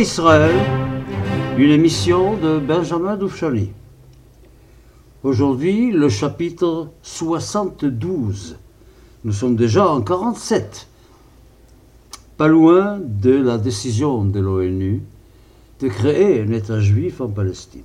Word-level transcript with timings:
Israël, 0.00 0.54
une 1.58 1.72
émission 1.72 2.34
de 2.38 2.58
Benjamin 2.58 3.18
Doufchali. 3.18 3.70
Aujourd'hui, 5.22 5.92
le 5.92 6.08
chapitre 6.08 6.88
72. 7.02 8.56
Nous 9.24 9.32
sommes 9.34 9.56
déjà 9.56 9.86
en 9.86 10.00
47. 10.00 10.88
Pas 12.38 12.48
loin 12.48 12.98
de 12.98 13.32
la 13.32 13.58
décision 13.58 14.24
de 14.24 14.40
l'ONU 14.40 15.02
de 15.80 15.88
créer 15.88 16.40
un 16.40 16.52
État 16.52 16.80
juif 16.80 17.20
en 17.20 17.28
Palestine. 17.28 17.82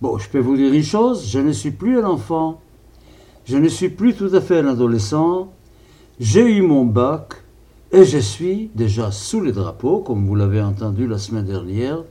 Bon, 0.00 0.16
je 0.16 0.30
peux 0.30 0.38
vous 0.38 0.56
dire 0.56 0.72
une 0.72 0.82
chose, 0.82 1.28
je 1.28 1.40
ne 1.40 1.52
suis 1.52 1.72
plus 1.72 1.98
un 1.98 2.06
enfant, 2.06 2.62
je 3.44 3.58
ne 3.58 3.68
suis 3.68 3.90
plus 3.90 4.14
tout 4.14 4.30
à 4.32 4.40
fait 4.40 4.60
un 4.60 4.68
adolescent, 4.68 5.52
j'ai 6.18 6.56
eu 6.56 6.62
mon 6.62 6.86
bac 6.86 7.43
et 7.94 8.04
je 8.04 8.18
suis 8.18 8.72
déjà 8.74 9.12
sous 9.12 9.40
les 9.40 9.52
drapeaux, 9.52 10.00
comme 10.00 10.26
vous 10.26 10.34
l'avez 10.34 10.60
entendu 10.60 11.06
la 11.06 11.16
semaine 11.16 11.44
dernière, 11.44 12.02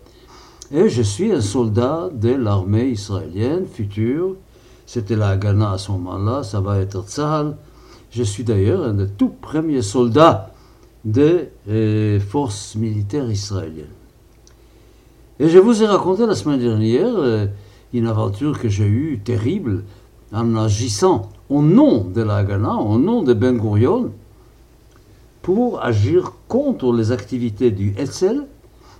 et 0.71 0.87
je 0.87 1.01
suis 1.01 1.29
un 1.33 1.41
soldat 1.41 2.09
de 2.13 2.29
l'armée 2.29 2.85
israélienne 2.85 3.65
future. 3.67 4.37
C'était 4.85 5.17
la 5.17 5.29
Haganah 5.29 5.73
à 5.73 5.77
ce 5.77 5.91
moment-là, 5.91 6.43
ça 6.43 6.61
va 6.61 6.79
être 6.79 7.03
Tzahal. 7.05 7.57
Je 8.11 8.23
suis 8.23 8.45
d'ailleurs 8.45 8.83
un 8.83 8.93
des 8.93 9.09
tout 9.09 9.33
premiers 9.41 9.81
soldats 9.81 10.53
des 11.03 11.49
euh, 11.67 12.17
forces 12.21 12.75
militaires 12.75 13.29
israéliennes. 13.29 13.87
Et 15.37 15.49
je 15.49 15.59
vous 15.59 15.83
ai 15.83 15.85
raconté 15.85 16.25
la 16.25 16.35
semaine 16.35 16.61
dernière 16.61 17.13
euh, 17.17 17.47
une 17.91 18.07
aventure 18.07 18.57
que 18.57 18.69
j'ai 18.69 18.87
eue 18.87 19.19
terrible 19.21 19.83
en 20.31 20.55
agissant 20.55 21.29
au 21.49 21.61
nom 21.61 22.05
de 22.05 22.21
la 22.21 22.37
Haganah, 22.37 22.77
au 22.77 22.97
nom 22.97 23.21
de 23.21 23.33
Ben 23.33 23.57
Gurion, 23.57 24.11
pour 25.43 25.83
agir 25.83 26.31
contre 26.47 26.93
les 26.93 27.11
activités 27.11 27.69
du 27.69 27.93
Hetzel 27.97 28.47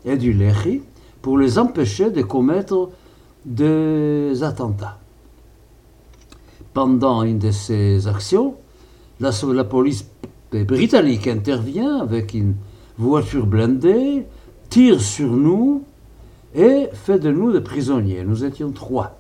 et 0.06 0.18
du 0.18 0.34
Lehi, 0.34 0.82
pour 1.22 1.38
les 1.38 1.58
empêcher 1.58 2.12
de 2.12 2.22
commettre 2.22 2.90
des 3.46 4.44
attentats. 4.44 5.00
Pendant 6.74 7.24
une 7.24 7.40
de 7.40 7.52
ces 7.52 8.08
actions, 8.08 8.56
la, 9.22 9.32
la 9.54 9.64
police 9.64 10.06
britannique 10.52 11.28
intervient 11.28 12.00
avec 12.00 12.34
une 12.34 12.56
voiture 12.98 13.46
blindée, 13.46 14.26
tire 14.70 15.00
sur 15.00 15.32
nous 15.32 15.86
et 16.54 16.90
fait 16.92 17.20
de 17.20 17.32
nous 17.32 17.54
des 17.54 17.62
prisonniers. 17.62 18.26
Nous 18.26 18.44
étions 18.44 18.72
trois. 18.72 19.18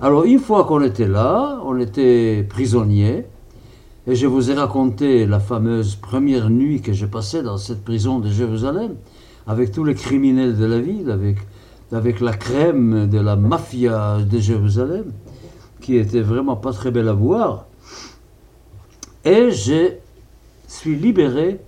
Alors, 0.00 0.24
une 0.24 0.38
fois 0.38 0.64
qu'on 0.64 0.82
était 0.82 1.08
là, 1.08 1.60
on 1.64 1.78
était 1.78 2.46
prisonniers, 2.48 3.26
et 4.06 4.14
je 4.14 4.26
vous 4.26 4.50
ai 4.50 4.54
raconté 4.54 5.24
la 5.24 5.40
fameuse 5.40 5.96
première 5.96 6.50
nuit 6.50 6.82
que 6.82 6.92
j'ai 6.92 7.06
passée 7.06 7.42
dans 7.42 7.56
cette 7.56 7.82
prison 7.82 8.18
de 8.18 8.28
Jérusalem, 8.28 8.96
avec 9.46 9.72
tous 9.72 9.84
les 9.84 9.94
criminels 9.94 10.56
de 10.56 10.64
la 10.66 10.78
ville, 10.78 11.10
avec, 11.90 12.20
la 12.20 12.32
crème 12.32 13.08
de 13.08 13.18
la 13.18 13.36
mafia 13.36 14.18
de 14.18 14.38
Jérusalem, 14.38 15.12
qui 15.80 15.96
était 15.96 16.20
vraiment 16.20 16.56
pas 16.56 16.72
très 16.72 16.90
belle 16.90 17.08
à 17.08 17.14
voir. 17.14 17.66
Et 19.24 19.50
je 19.50 19.92
suis 20.68 20.96
libéré 20.96 21.60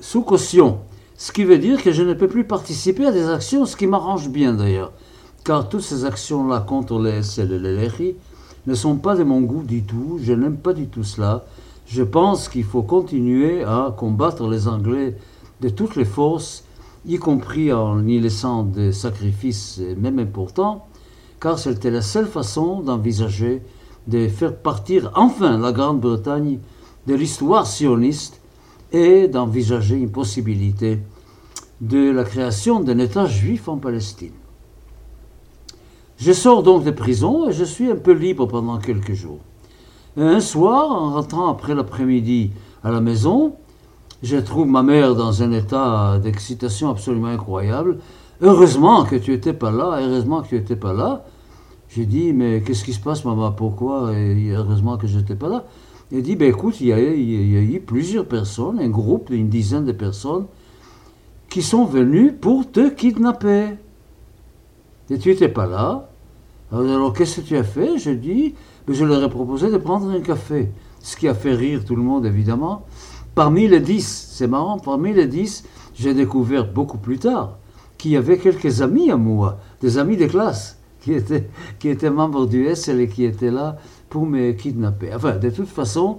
sous 0.00 0.22
caution. 0.22 0.80
Ce 1.16 1.32
qui 1.32 1.44
veut 1.44 1.58
dire 1.58 1.82
que 1.82 1.92
je 1.92 2.02
ne 2.02 2.12
peux 2.12 2.28
plus 2.28 2.44
participer 2.44 3.06
à 3.06 3.12
des 3.12 3.26
actions, 3.30 3.64
ce 3.64 3.76
qui 3.76 3.86
m'arrange 3.86 4.28
bien 4.28 4.52
d'ailleurs. 4.52 4.92
Car 5.44 5.70
toutes 5.70 5.82
ces 5.82 6.04
actions-là 6.04 6.60
contre 6.60 7.00
les 7.00 7.22
SL 7.22 7.52
et 7.52 7.58
les 7.58 7.86
LRI 7.86 8.16
ne 8.66 8.74
sont 8.74 8.96
pas 8.96 9.14
de 9.16 9.24
mon 9.24 9.40
goût 9.40 9.62
du 9.62 9.82
tout. 9.82 10.18
Je 10.22 10.32
n'aime 10.32 10.56
pas 10.56 10.72
du 10.72 10.86
tout 10.86 11.04
cela. 11.04 11.44
Je 11.86 12.02
pense 12.02 12.48
qu'il 12.48 12.64
faut 12.64 12.82
continuer 12.82 13.62
à 13.62 13.94
combattre 13.96 14.48
les 14.48 14.66
Anglais 14.66 15.16
de 15.60 15.68
toutes 15.68 15.96
les 15.96 16.04
forces, 16.04 16.64
y 17.06 17.16
compris 17.18 17.72
en 17.72 18.06
y 18.06 18.18
laissant 18.18 18.64
des 18.64 18.92
sacrifices 18.92 19.80
même 19.96 20.18
importants, 20.18 20.86
car 21.40 21.58
c'était 21.58 21.90
la 21.90 22.02
seule 22.02 22.26
façon 22.26 22.80
d'envisager 22.80 23.62
de 24.08 24.28
faire 24.28 24.56
partir 24.56 25.12
enfin 25.14 25.58
la 25.58 25.72
Grande-Bretagne 25.72 26.58
de 27.06 27.14
l'histoire 27.14 27.66
sioniste 27.66 28.40
et 28.92 29.28
d'envisager 29.28 29.96
une 29.96 30.10
possibilité 30.10 31.00
de 31.80 32.10
la 32.10 32.24
création 32.24 32.80
d'un 32.80 32.98
État 32.98 33.26
juif 33.26 33.68
en 33.68 33.76
Palestine. 33.76 34.32
Je 36.18 36.32
sors 36.32 36.62
donc 36.62 36.84
de 36.84 36.90
prison 36.90 37.48
et 37.48 37.52
je 37.52 37.64
suis 37.64 37.90
un 37.90 37.96
peu 37.96 38.12
libre 38.12 38.46
pendant 38.46 38.78
quelques 38.78 39.12
jours. 39.12 39.40
Un 40.16 40.40
soir, 40.40 40.90
en 40.90 41.10
rentrant 41.12 41.48
après 41.48 41.74
l'après-midi 41.74 42.52
à 42.82 42.90
la 42.90 43.02
maison, 43.02 43.52
je 44.22 44.38
trouve 44.38 44.66
ma 44.66 44.82
mère 44.82 45.14
dans 45.14 45.42
un 45.42 45.52
état 45.52 46.18
d'excitation 46.18 46.88
absolument 46.88 47.28
incroyable. 47.28 47.98
Heureusement 48.40 49.04
que 49.04 49.16
tu 49.16 49.32
n'étais 49.32 49.52
pas 49.52 49.70
là, 49.70 49.98
heureusement 50.00 50.40
que 50.40 50.48
tu 50.48 50.54
n'étais 50.54 50.76
pas 50.76 50.94
là. 50.94 51.24
J'ai 51.90 52.06
dit, 52.06 52.32
mais 52.32 52.62
qu'est-ce 52.62 52.84
qui 52.84 52.94
se 52.94 53.00
passe, 53.00 53.24
maman? 53.24 53.52
Pourquoi? 53.52 54.12
Et 54.14 54.50
Heureusement 54.50 54.96
que 54.96 55.06
je 55.06 55.18
n'étais 55.18 55.36
pas 55.36 55.48
là. 55.48 55.64
Elle 56.12 56.22
dit, 56.22 56.36
ben 56.36 56.48
écoute, 56.48 56.80
il 56.80 56.86
y, 56.88 56.92
a, 56.92 56.98
il 56.98 57.52
y, 57.52 57.56
a, 57.56 57.60
eu 57.60 57.80
plusieurs 57.80 58.26
personnes, 58.26 58.78
un 58.78 58.88
groupe 58.88 59.30
d'une 59.30 59.48
dizaine 59.48 59.84
de 59.84 59.92
personnes, 59.92 60.46
qui 61.48 61.62
sont 61.62 61.84
venues 61.84 62.32
pour 62.32 62.70
te 62.70 62.88
kidnapper. 62.88 63.76
Et 65.10 65.18
tu 65.18 65.28
n'étais 65.28 65.48
pas 65.48 65.66
là. 65.66 66.08
Alors, 66.72 67.12
qu'est-ce 67.12 67.40
que 67.40 67.46
tu 67.46 67.56
as 67.56 67.64
fait? 67.64 67.98
Je 67.98 68.10
dis, 68.10 68.54
ben, 68.86 68.94
je 68.94 69.04
leur 69.04 69.22
ai 69.22 69.30
proposé 69.30 69.70
de 69.70 69.76
prendre 69.76 70.10
un 70.10 70.20
café. 70.20 70.68
Ce 71.00 71.16
qui 71.16 71.28
a 71.28 71.34
fait 71.34 71.54
rire 71.54 71.84
tout 71.84 71.94
le 71.94 72.02
monde, 72.02 72.26
évidemment. 72.26 72.84
Parmi 73.34 73.68
les 73.68 73.80
dix, 73.80 74.28
c'est 74.32 74.46
marrant, 74.46 74.78
parmi 74.78 75.12
les 75.12 75.26
dix, 75.26 75.64
j'ai 75.94 76.14
découvert 76.14 76.72
beaucoup 76.72 76.98
plus 76.98 77.18
tard 77.18 77.58
qu'il 77.98 78.10
y 78.10 78.16
avait 78.16 78.38
quelques 78.38 78.82
amis 78.82 79.10
à 79.10 79.16
moi, 79.16 79.58
des 79.80 79.98
amis 79.98 80.16
de 80.16 80.26
classe, 80.26 80.78
qui 81.00 81.12
étaient, 81.12 81.48
qui 81.78 81.88
étaient 81.88 82.10
membres 82.10 82.46
du 82.46 82.74
SL 82.74 83.00
et 83.00 83.08
qui 83.08 83.24
étaient 83.24 83.50
là 83.50 83.76
pour 84.08 84.26
me 84.26 84.52
kidnapper. 84.52 85.14
Enfin, 85.14 85.36
de 85.36 85.50
toute 85.50 85.68
façon, 85.68 86.18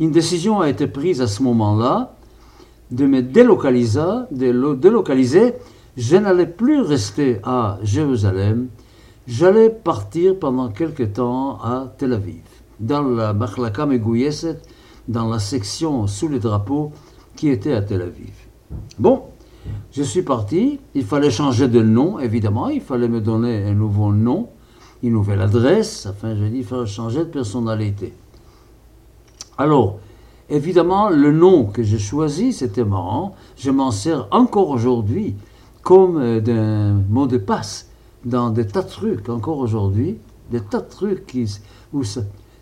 une 0.00 0.10
décision 0.10 0.60
a 0.60 0.68
été 0.68 0.86
prise 0.86 1.20
à 1.20 1.28
ce 1.28 1.42
moment-là 1.42 2.14
de 2.90 3.06
me 3.06 3.22
délocaliser, 3.22 4.00
de 4.30 4.74
délocaliser. 4.74 5.54
Je 5.96 6.16
n'allais 6.16 6.48
plus 6.48 6.80
rester 6.80 7.38
à 7.44 7.78
Jérusalem, 7.84 8.66
j'allais 9.28 9.70
partir 9.70 10.36
pendant 10.36 10.68
quelque 10.68 11.04
temps 11.04 11.60
à 11.62 11.94
Tel 11.96 12.14
Aviv, 12.14 12.42
dans 12.80 13.02
la 13.02 13.32
dans 15.06 15.28
la 15.28 15.38
section 15.38 16.08
sous 16.08 16.28
les 16.28 16.40
drapeaux 16.40 16.90
qui 17.36 17.48
était 17.48 17.74
à 17.74 17.82
Tel 17.82 18.02
Aviv. 18.02 18.32
Bon, 18.98 19.22
je 19.92 20.02
suis 20.02 20.22
parti, 20.22 20.80
il 20.96 21.04
fallait 21.04 21.30
changer 21.30 21.68
de 21.68 21.80
nom, 21.80 22.18
évidemment, 22.18 22.68
il 22.70 22.80
fallait 22.80 23.08
me 23.08 23.20
donner 23.20 23.64
un 23.64 23.74
nouveau 23.74 24.12
nom, 24.12 24.48
une 25.04 25.12
nouvelle 25.12 25.42
adresse, 25.42 26.08
enfin, 26.10 26.34
j'ai 26.34 26.50
dit, 26.50 26.58
il 26.58 26.64
fallait 26.64 26.86
changer 26.86 27.20
de 27.20 27.30
personnalité. 27.30 28.12
Alors, 29.58 30.00
évidemment, 30.50 31.08
le 31.08 31.30
nom 31.30 31.66
que 31.66 31.84
j'ai 31.84 32.00
choisi, 32.00 32.52
c'était 32.52 32.84
marrant, 32.84 33.36
je 33.56 33.70
m'en 33.70 33.92
sers 33.92 34.26
encore 34.32 34.70
aujourd'hui 34.70 35.36
comme 35.84 36.16
euh, 36.16 36.40
d'un 36.40 36.94
mot 37.08 37.26
de 37.28 37.36
passe 37.36 37.88
dans 38.24 38.50
des 38.50 38.66
tas 38.66 38.82
de 38.82 38.88
trucs, 38.88 39.28
encore 39.28 39.58
aujourd'hui, 39.58 40.16
des 40.50 40.60
tas 40.60 40.80
de 40.80 40.88
trucs 40.88 41.26
qui, 41.26 41.46
où 41.92 42.02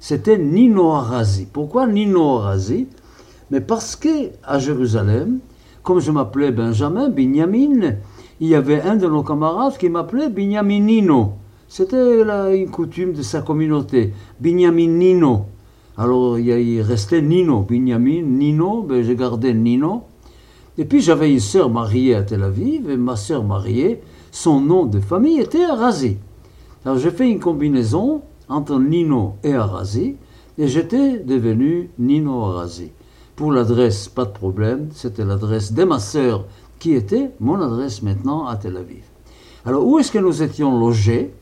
c'était 0.01 0.39
Nino 0.39 0.91
Arazi. 0.91 1.47
Pourquoi 1.51 1.87
Nino 1.87 2.39
Arazi 2.39 2.89
Mais 3.51 3.61
parce 3.61 3.97
que 3.97 4.31
à 4.43 4.59
Jérusalem, 4.59 5.39
comme 5.85 6.01
je 6.01 6.11
m'appelais 6.11 6.51
Benjamin, 6.51 7.09
Binyamin, 7.09 7.95
il 8.41 8.49
y 8.49 8.57
avait 8.57 8.83
un 8.83 8.97
de 8.97 9.07
nos 9.07 9.23
camarades 9.23 9.79
qui 9.79 9.89
m'appelait 9.89 10.29
Binyaminino. 10.29 11.35
C'était 11.69 12.23
une 12.57 12.71
coutume 12.71 13.13
de 13.13 13.23
sa 13.23 13.41
communauté, 13.41 14.13
Binyaminino. 14.41 15.47
Alors 15.97 16.39
il 16.39 16.81
restait 16.83 17.23
Nino, 17.23 17.63
Binyamin, 17.63 18.23
Nino, 18.23 18.83
ben, 18.83 19.03
j'ai 19.05 19.15
gardé 19.15 19.55
Nino. 19.55 20.03
Et 20.79 20.85
puis 20.85 21.01
j'avais 21.01 21.31
une 21.31 21.41
sœur 21.41 21.69
mariée 21.69 22.15
à 22.15 22.23
Tel 22.23 22.43
Aviv, 22.43 22.89
et 22.89 22.97
ma 22.97 23.17
sœur 23.17 23.45
mariée, 23.45 24.01
son 24.31 24.61
nom 24.61 24.87
de 24.87 25.01
famille 25.01 25.41
était 25.41 25.65
Arazi. 25.65 26.17
Alors 26.85 26.99
j'ai 26.99 27.11
fait 27.11 27.31
une 27.31 27.41
combinaison 27.41 28.23
entre 28.49 28.79
Nino 28.79 29.35
et 29.45 29.55
Arazi, 29.55 30.17
et 30.59 30.69
j'étais 30.69 31.19
devenu 31.19 31.91
Nino 31.99 32.45
Arazi. 32.45 32.91
Pour 33.37 33.53
l'adresse, 33.53 34.09
pas 34.09 34.25
de 34.25 34.33
problème, 34.33 34.89
c'était 34.93 35.25
l'adresse 35.25 35.73
de 35.73 35.85
ma 35.85 35.99
sœur 35.99 36.47
qui 36.79 36.95
était 36.95 37.31
mon 37.39 37.61
adresse 37.61 38.03
maintenant 38.03 38.47
à 38.47 38.57
Tel 38.57 38.77
Aviv. 38.77 39.05
Alors 39.65 39.87
où 39.87 39.99
est-ce 39.99 40.11
que 40.11 40.19
nous 40.19 40.43
étions 40.43 40.79
logés? 40.79 41.33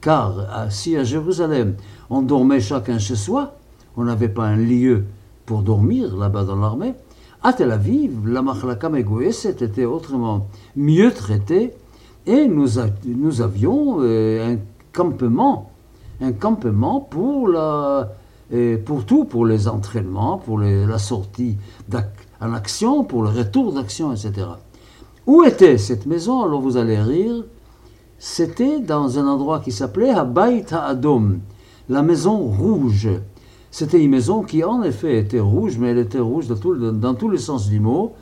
Car 0.00 0.70
si 0.70 0.96
à 0.96 1.04
Jérusalem 1.04 1.76
on 2.10 2.20
dormait 2.20 2.60
chacun 2.60 2.98
chez 2.98 3.16
soi, 3.16 3.56
on 3.96 4.04
n'avait 4.04 4.28
pas 4.28 4.44
un 4.44 4.56
lieu 4.56 5.04
pour 5.46 5.62
dormir 5.62 6.14
là-bas 6.16 6.44
dans 6.44 6.56
l'armée, 6.56 6.94
à 7.44 7.52
Tel 7.52 7.70
Aviv, 7.70 8.26
la 8.26 8.40
Machlaka 8.40 8.88
Megoyeset 8.88 9.56
était 9.60 9.84
autrement 9.84 10.46
mieux 10.76 11.12
traitée 11.12 11.74
et 12.26 12.48
nous, 12.48 12.68
nous 13.04 13.42
avions 13.42 13.98
euh, 14.00 14.54
un 14.54 14.58
campement, 14.94 15.70
un 16.22 16.32
campement 16.32 17.00
pour, 17.00 17.48
la, 17.48 18.12
pour 18.86 19.04
tout, 19.04 19.24
pour 19.26 19.44
les 19.44 19.68
entraînements, 19.68 20.38
pour 20.38 20.58
la 20.58 20.98
sortie 20.98 21.58
en 22.40 22.54
action, 22.54 23.04
pour 23.04 23.22
le 23.22 23.28
retour 23.28 23.74
d'action, 23.74 24.10
etc. 24.12 24.46
Où 25.26 25.44
était 25.44 25.76
cette 25.76 26.06
maison? 26.06 26.44
Alors 26.44 26.62
vous 26.62 26.78
allez 26.78 26.98
rire. 26.98 27.44
C'était 28.18 28.80
dans 28.80 29.18
un 29.18 29.26
endroit 29.26 29.60
qui 29.60 29.70
s'appelait 29.70 30.10
Habayt 30.10 30.72
Ha'adom, 30.72 31.40
la 31.90 32.00
maison 32.00 32.38
rouge. 32.38 33.10
C'était 33.76 34.00
une 34.00 34.12
maison 34.12 34.44
qui 34.44 34.62
en 34.62 34.84
effet 34.84 35.18
était 35.18 35.40
rouge, 35.40 35.78
mais 35.78 35.88
elle 35.88 35.98
était 35.98 36.20
rouge 36.20 36.46
dans, 36.46 36.54
tout, 36.54 36.76
tous 37.18 37.28
les 37.28 37.38
sens 37.38 37.68
du 37.68 37.80
mot, 37.80 38.12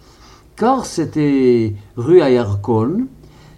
car 0.56 0.86
c'était 0.86 1.74
rue 1.94 2.22
Ayarkon. 2.22 3.08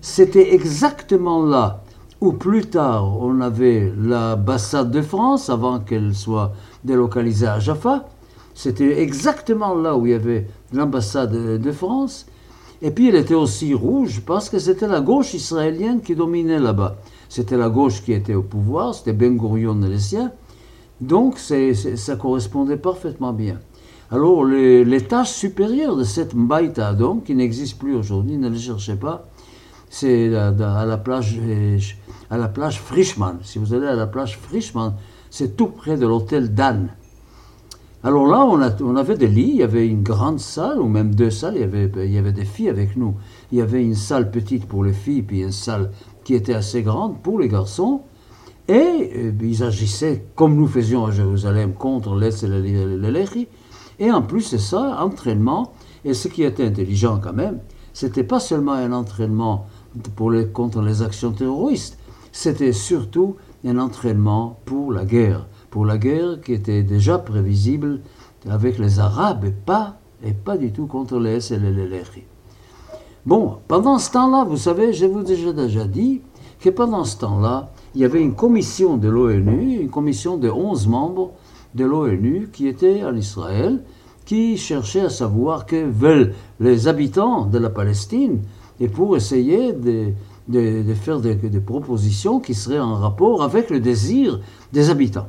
C'était 0.01 0.55
exactement 0.55 1.45
là 1.45 1.85
où 2.21 2.33
plus 2.33 2.67
tard 2.67 3.17
on 3.23 3.41
avait 3.41 3.93
l'ambassade 3.97 4.91
de 4.91 5.03
France, 5.03 5.49
avant 5.49 5.79
qu'elle 5.79 6.17
soit 6.17 6.53
délocalisée 6.83 7.47
à 7.47 7.61
Jaffa. 7.61 8.09
C'était 8.57 9.01
exactement 9.01 9.77
là 9.77 9.97
où 9.97 10.05
il 10.07 10.11
y 10.11 10.15
avait 10.17 10.49
l'ambassade 10.73 11.61
de 11.61 11.71
France. 11.71 12.27
Et 12.83 12.91
puis 12.91 13.11
elle 13.11 13.15
était 13.15 13.35
aussi 13.35 13.73
rouge 13.73 14.21
parce 14.27 14.51
que 14.51 14.59
c'était 14.59 14.89
la 14.89 15.01
gauche 15.01 15.33
israélienne 15.33 16.01
qui 16.01 16.17
dominait 16.17 16.59
là-bas. 16.59 16.97
C'était 17.29 17.57
la 17.57 17.69
gauche 17.69 18.03
qui 18.03 18.13
était 18.13 18.35
au 18.35 18.43
pouvoir, 18.43 18.97
c'était 18.97 19.13
Ben 19.13 19.37
Gurion 19.37 19.81
et 19.81 19.89
les 19.89 20.01
siens. 20.01 20.33
Donc 21.05 21.39
ça 21.39 22.17
correspondait 22.17 22.79
parfaitement 22.79 23.35
bien. 23.35 23.59
Alors 24.11 24.45
l'étage 24.45 25.33
supérieur 25.33 25.97
de 25.97 26.05
cette 26.05 26.35
Mbaïta 26.35 26.89
Adom, 26.89 27.21
qui 27.21 27.35
n'existe 27.35 27.79
plus 27.79 27.95
aujourd'hui, 27.95 28.39
ne 28.39 28.49
le 28.49 28.57
cherchez 28.57 28.97
pas, 28.97 29.27
c'est 29.91 30.35
à, 30.35 30.87
la 30.87 30.97
plage 30.97 31.39
plage 32.55 32.81
Frischmann. 32.81 33.39
Si 33.43 33.59
vous 33.59 33.75
allez 33.75 33.87
à 33.87 33.95
la 33.95 34.07
plage 34.07 34.39
Frischmann, 34.39 34.95
c'est 35.31 35.57
tout 35.57 35.69
près 35.69 35.99
de 35.99 36.07
l'hôtel 36.07 36.55
Dan. 36.55 36.89
Alors 38.03 38.27
là, 38.27 38.47
on, 38.47 38.97
avait 38.97 39.17
des 39.17 39.29
lits, 39.29 39.51
il 39.51 39.57
y 39.57 39.63
avait 39.63 39.87
une 39.87 40.03
grande 40.03 40.39
salle, 40.39 40.81
ou 40.81 40.89
même 40.89 41.15
deux 41.15 41.31
salles, 41.31 41.57
il 41.57 42.13
y 42.13 42.19
avait 42.19 42.33
des 42.33 42.45
filles 42.45 42.69
avec 42.69 42.97
nous. 42.97 43.15
Il 43.53 43.59
y 43.59 43.63
avait 43.63 43.83
une 43.83 43.95
salle 43.95 44.31
petite 44.31 44.67
pour 44.67 44.85
les 44.85 44.93
filles, 44.93 45.23
puis 45.23 45.43
une 45.43 45.53
salle 45.53 45.91
qui 46.23 46.35
était 46.35 46.55
assez 46.55 46.83
grande 46.83 47.23
pour 47.23 47.39
les 47.39 47.49
garçons. 47.49 48.03
Et 48.69 49.13
euh, 49.17 49.33
ils 49.43 49.63
agissaient 49.63 50.27
comme 50.35 50.57
nous 50.57 50.67
faisions 50.67 51.07
à 51.07 51.11
Jérusalem 51.11 51.75
contre 51.75 52.15
l'Est 52.17 52.43
et 52.43 53.49
Et 53.99 54.11
en 54.11 54.23
plus 54.23 54.43
c'est 54.43 54.59
ça, 54.59 54.99
entraînement. 55.01 55.73
Et 56.05 56.15
ce 56.15 56.29
qui 56.29 56.43
était 56.43 56.67
intelligent 56.67 57.21
quand 57.23 57.33
même, 57.33 57.61
c'était 57.93 58.25
pas 58.25 58.41
seulement 58.41 58.73
un 58.73 58.93
entraînement 58.93 59.67
pour 60.17 60.31
les, 60.31 60.49
contre 60.49 60.83
les 60.83 61.03
actions 61.03 61.33
terroristes, 61.33 61.99
c'était 62.33 62.73
surtout 62.73 63.37
un 63.65 63.79
entraînement 63.79 64.59
pour 64.65 64.93
la 64.93 65.05
guerre 65.05 65.47
pour 65.75 65.85
la 65.85 65.99
guerre 65.99 66.41
qui 66.41 66.53
était 66.53 66.85
déjà 66.85 67.19
prévisible 67.19 68.01
avec 68.49 68.79
les 68.79 69.01
Arabes 69.01 69.45
et 69.45 69.51
pas, 69.51 69.97
et 70.23 70.33
pas 70.33 70.57
du 70.57 70.71
tout 70.71 70.87
contre 70.87 71.19
les 71.19 71.41
SLLR. 71.41 72.13
Bon, 73.27 73.59
pendant 73.67 73.99
ce 73.99 74.13
temps-là, 74.13 74.45
vous 74.45 74.57
savez, 74.57 74.93
je 74.93 75.07
vous 75.07 75.29
ai 75.29 75.53
déjà 75.53 75.89
dit 75.89 76.23
que 76.61 76.71
pendant 76.71 77.03
ce 77.03 77.17
temps-là, 77.19 77.73
il 77.95 78.01
y 78.01 78.05
avait 78.05 78.21
une 78.21 78.35
commission 78.35 78.97
de 78.97 79.09
l'ONU, 79.09 79.81
une 79.81 79.91
commission 79.91 80.37
de 80.37 80.49
11 80.51 80.89
membres 80.89 81.33
de 81.75 81.85
l'ONU 81.85 82.49
qui 82.53 82.67
était 82.67 83.05
en 83.05 83.15
Israël, 83.15 83.83
qui 84.25 84.57
cherchait 84.57 85.03
à 85.03 85.11
savoir 85.11 85.67
que 85.67 85.85
veulent 85.85 86.35
les 86.61 86.89
habitants 86.89 87.47
de 87.47 87.59
la 87.59 87.71
Palestine 87.71 88.41
et 88.81 88.89
pour 88.89 89.17
essayer 89.17 89.73
de, 89.73 90.13
de, 90.49 90.95
faire 90.95 91.21
des 91.21 91.61
propositions 91.61 92.41
qui 92.41 92.55
seraient 92.55 92.81
en 92.81 92.95
rapport 92.95 93.43
avec 93.43 93.71
le 93.71 93.81
désir 93.81 94.41
des 94.73 94.91
habitants. 94.91 95.29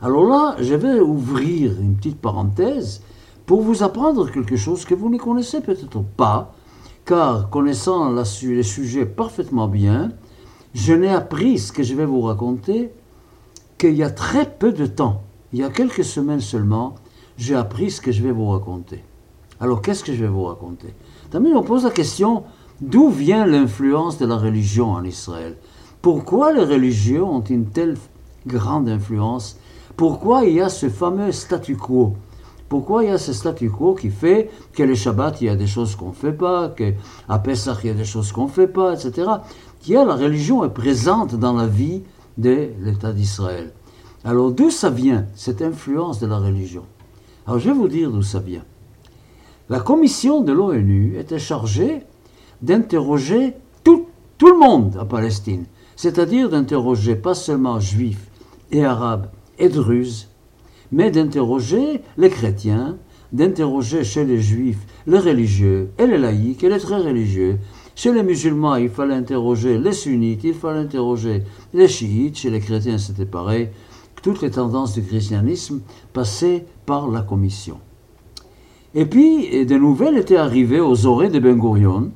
Alors 0.00 0.26
là, 0.26 0.56
je 0.60 0.74
vais 0.74 1.00
ouvrir 1.00 1.80
une 1.80 1.96
petite 1.96 2.20
parenthèse 2.20 3.02
pour 3.46 3.62
vous 3.62 3.82
apprendre 3.82 4.30
quelque 4.30 4.56
chose 4.56 4.84
que 4.84 4.94
vous 4.94 5.08
ne 5.08 5.18
connaissez 5.18 5.60
peut-être 5.60 6.02
pas, 6.02 6.54
car 7.04 7.48
connaissant 7.50 8.12
les 8.12 8.62
sujets 8.62 9.06
parfaitement 9.06 9.68
bien, 9.68 10.10
je 10.74 10.92
n'ai 10.92 11.08
appris 11.08 11.58
ce 11.58 11.72
que 11.72 11.82
je 11.82 11.94
vais 11.94 12.04
vous 12.04 12.20
raconter 12.20 12.90
qu'il 13.78 13.94
y 13.94 14.02
a 14.02 14.10
très 14.10 14.50
peu 14.50 14.72
de 14.72 14.86
temps, 14.86 15.22
il 15.52 15.60
y 15.60 15.64
a 15.64 15.70
quelques 15.70 16.04
semaines 16.04 16.40
seulement, 16.40 16.96
j'ai 17.38 17.54
appris 17.54 17.90
ce 17.90 18.00
que 18.00 18.12
je 18.12 18.22
vais 18.22 18.32
vous 18.32 18.48
raconter. 18.48 19.02
Alors 19.60 19.80
qu'est-ce 19.80 20.04
que 20.04 20.12
je 20.12 20.22
vais 20.22 20.30
vous 20.30 20.44
raconter? 20.44 20.94
Tamit 21.30 21.54
on 21.54 21.62
pose 21.62 21.84
la 21.84 21.90
question, 21.90 22.44
d'où 22.80 23.08
vient 23.08 23.46
l'influence 23.46 24.18
de 24.18 24.26
la 24.26 24.36
religion 24.36 24.90
en 24.90 25.04
Israël? 25.04 25.56
Pourquoi 26.02 26.52
les 26.52 26.64
religieux 26.64 27.22
ont 27.22 27.40
une 27.40 27.66
telle 27.66 27.96
grande 28.46 28.88
influence? 28.88 29.58
Pourquoi 29.96 30.44
il 30.44 30.54
y 30.54 30.60
a 30.60 30.68
ce 30.68 30.88
fameux 30.88 31.32
statu 31.32 31.76
quo? 31.76 32.14
Pourquoi 32.68 33.04
il 33.04 33.10
y 33.10 33.12
a 33.12 33.18
ce 33.18 33.32
statu 33.32 33.70
quo 33.70 33.94
qui 33.94 34.10
fait 34.10 34.50
que 34.72 34.82
les 34.82 34.96
Shabbat, 34.96 35.40
il 35.40 35.46
y 35.46 35.48
a 35.48 35.54
des 35.54 35.66
choses 35.66 35.94
qu'on 35.94 36.08
ne 36.08 36.14
fait 36.14 36.32
pas, 36.32 36.70
qu'à 36.70 37.38
Pessah, 37.38 37.78
il 37.84 37.86
y 37.88 37.90
a 37.90 37.94
des 37.94 38.04
choses 38.04 38.32
qu'on 38.32 38.44
ne 38.44 38.50
fait 38.50 38.66
pas, 38.66 38.94
etc. 38.94 39.28
Qui 39.84 39.96
a 39.96 40.04
la 40.06 40.14
religion 40.14 40.64
est 40.64 40.70
présente 40.70 41.34
dans 41.34 41.52
la 41.52 41.66
vie 41.66 42.00
de 42.38 42.70
l'État 42.80 43.12
d'Israël? 43.12 43.70
Alors 44.24 44.50
d'où 44.50 44.70
ça 44.70 44.88
vient, 44.88 45.26
cette 45.34 45.60
influence 45.60 46.20
de 46.20 46.26
la 46.26 46.38
religion? 46.38 46.84
Alors 47.46 47.58
je 47.58 47.68
vais 47.68 47.76
vous 47.76 47.88
dire 47.88 48.10
d'où 48.10 48.22
ça 48.22 48.38
vient. 48.38 48.64
La 49.68 49.80
commission 49.80 50.40
de 50.40 50.54
l'ONU 50.54 51.18
était 51.18 51.38
chargée 51.38 52.00
d'interroger 52.62 53.52
tout, 53.84 54.06
tout 54.38 54.48
le 54.48 54.58
monde 54.58 54.96
à 54.98 55.04
Palestine, 55.04 55.66
c'est-à-dire 55.96 56.48
d'interroger 56.48 57.14
pas 57.14 57.34
seulement 57.34 57.78
juifs 57.78 58.30
et 58.72 58.86
arabes, 58.86 59.26
et 59.58 59.68
druzes, 59.68 60.28
mais 60.92 61.10
d'interroger 61.10 62.00
les 62.16 62.30
chrétiens, 62.30 62.96
d'interroger 63.34 64.02
chez 64.02 64.24
les 64.24 64.40
juifs 64.40 64.80
les 65.06 65.18
religieux 65.18 65.90
et 65.98 66.06
les 66.06 66.16
laïcs 66.16 66.64
et 66.64 66.70
les 66.70 66.78
très 66.78 66.96
religieux. 66.96 67.58
Chez 67.94 68.12
les 68.12 68.22
musulmans, 68.22 68.76
il 68.76 68.88
fallait 68.88 69.14
interroger 69.14 69.78
les 69.78 69.92
sunnites, 69.92 70.44
il 70.44 70.54
fallait 70.54 70.80
interroger 70.80 71.44
les 71.72 71.88
chiites, 71.88 72.36
chez 72.36 72.50
les 72.50 72.60
chrétiens 72.60 72.98
c'était 72.98 73.26
pareil. 73.26 73.68
Toutes 74.22 74.42
les 74.42 74.50
tendances 74.50 74.94
du 74.94 75.02
christianisme 75.02 75.80
passaient 76.12 76.66
par 76.86 77.08
la 77.08 77.22
commission. 77.22 77.78
Et 78.94 79.06
puis, 79.06 79.66
des 79.66 79.78
nouvelles 79.78 80.16
étaient 80.16 80.36
arrivées 80.36 80.80
aux 80.80 81.06
oreilles 81.06 81.30
de 81.30 81.38
Ben 81.38 81.58
Gurion 81.58 82.10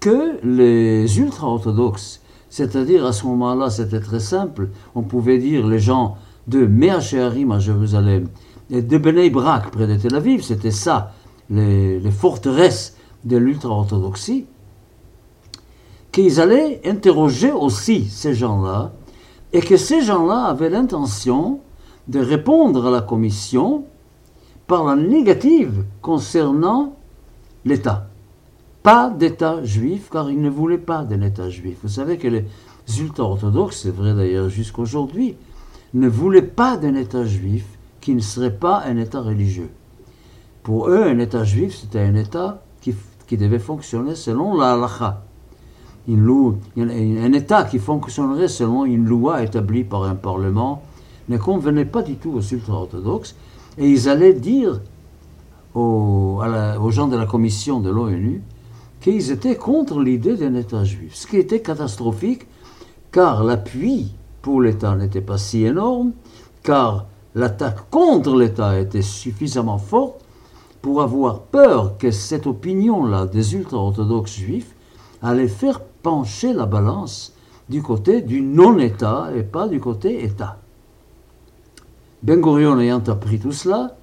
que 0.00 0.38
les 0.42 1.18
ultra-orthodoxes 1.20 2.22
c'est-à-dire, 2.52 3.06
à 3.06 3.14
ce 3.14 3.24
moment-là, 3.28 3.70
c'était 3.70 4.00
très 4.00 4.20
simple. 4.20 4.68
On 4.94 5.00
pouvait 5.00 5.38
dire 5.38 5.66
les 5.66 5.78
gens 5.78 6.18
de 6.48 6.66
Meacherim 6.66 7.50
à 7.50 7.58
Jérusalem 7.58 8.28
et 8.70 8.82
de 8.82 8.98
Bnei 8.98 9.30
Brak 9.30 9.70
près 9.70 9.86
de 9.86 9.96
Tel 9.96 10.14
Aviv, 10.14 10.42
c'était 10.42 10.70
ça, 10.70 11.14
les, 11.48 11.98
forteresses 12.10 12.94
de 13.24 13.36
l'ultra-orthodoxie, 13.36 14.46
qu'ils 16.10 16.40
allaient 16.40 16.80
interroger 16.84 17.52
aussi 17.52 18.04
ces 18.04 18.34
gens-là 18.34 18.92
et 19.52 19.60
que 19.60 19.76
ces 19.76 20.02
gens-là 20.02 20.44
avaient 20.44 20.70
l'intention 20.70 21.60
de 22.08 22.20
répondre 22.20 22.86
à 22.86 22.90
la 22.90 23.00
commission 23.00 23.84
par 24.66 24.84
la 24.84 24.96
négative 24.96 25.84
concernant 26.00 26.96
l'État 27.64 28.08
pas 28.82 29.10
d'État 29.10 29.62
juif, 29.64 30.08
car 30.10 30.30
il 30.30 30.40
ne 30.40 30.50
voulait 30.50 30.78
pas 30.78 31.04
d'un 31.04 31.22
État 31.22 31.48
juif. 31.48 31.78
Vous 31.82 31.88
savez 31.88 32.18
que 32.18 32.28
les 32.28 32.44
ultra-orthodoxes, 32.98 33.82
c'est 33.82 33.94
vrai 33.94 34.14
d'ailleurs 34.14 34.48
jusqu'aujourd'hui, 34.48 35.36
ne 35.94 36.08
voulaient 36.08 36.42
pas 36.42 36.76
d'un 36.76 36.94
État 36.94 37.24
juif 37.24 37.64
qui 38.00 38.14
ne 38.14 38.20
serait 38.20 38.56
pas 38.56 38.82
un 38.84 38.96
État 38.96 39.20
religieux. 39.20 39.70
Pour 40.62 40.88
eux, 40.88 41.02
un 41.02 41.18
État 41.18 41.44
juif, 41.44 41.76
c'était 41.76 42.00
un 42.00 42.14
État 42.14 42.61
qui, 43.32 43.38
devait 43.38 43.58
fonctionner 43.58 44.14
selon 44.14 44.56
la 44.56 44.74
halakha. 44.74 45.22
un 46.06 47.32
État 47.32 47.64
qui 47.64 47.78
fonctionnerait 47.78 48.48
selon 48.48 48.84
une 48.84 49.06
loi 49.06 49.42
établie 49.42 49.84
par 49.84 50.02
un 50.04 50.14
Parlement 50.14 50.82
ne 51.28 51.38
convenait 51.38 51.86
pas 51.86 52.02
du 52.02 52.16
tout 52.16 52.32
aux 52.32 52.42
ultra-orthodoxes, 52.42 53.34
et 53.78 53.88
ils 53.88 54.08
allaient 54.08 54.34
dire 54.34 54.80
aux 55.74 56.90
gens 56.90 57.08
de 57.08 57.16
la 57.16 57.24
commission 57.24 57.80
de 57.80 57.88
l'ONU 57.88 58.42
qu'ils 59.00 59.30
étaient 59.30 59.56
contre 59.56 60.00
l'idée 60.00 60.36
d'un 60.36 60.54
État 60.54 60.84
juif, 60.84 61.14
ce 61.14 61.26
qui 61.26 61.38
était 61.38 61.62
catastrophique, 61.62 62.46
car 63.10 63.44
l'appui 63.44 64.12
pour 64.42 64.60
l'État 64.60 64.94
n'était 64.94 65.22
pas 65.22 65.38
si 65.38 65.64
énorme, 65.64 66.12
car 66.62 67.06
l'attaque 67.34 67.88
contre 67.90 68.36
l'État 68.36 68.78
était 68.78 69.00
suffisamment 69.00 69.78
forte 69.78 70.21
pour 70.82 71.00
avoir 71.00 71.40
peur 71.40 71.96
que 71.96 72.10
cette 72.10 72.46
opinion-là 72.46 73.26
des 73.26 73.54
ultra-orthodoxes 73.54 74.34
juifs 74.34 74.74
allait 75.22 75.48
faire 75.48 75.80
pencher 75.80 76.52
la 76.52 76.66
balance 76.66 77.32
du 77.68 77.80
côté 77.82 78.20
du 78.20 78.42
non-État 78.42 79.30
et 79.34 79.42
pas 79.42 79.68
du 79.68 79.80
côté 79.80 80.24
État. 80.24 80.58
Ben 82.22 82.40
Gurion 82.40 82.78
ayant 82.78 83.02
appris 83.06 83.38
tout 83.38 83.52
cela, 83.52 83.96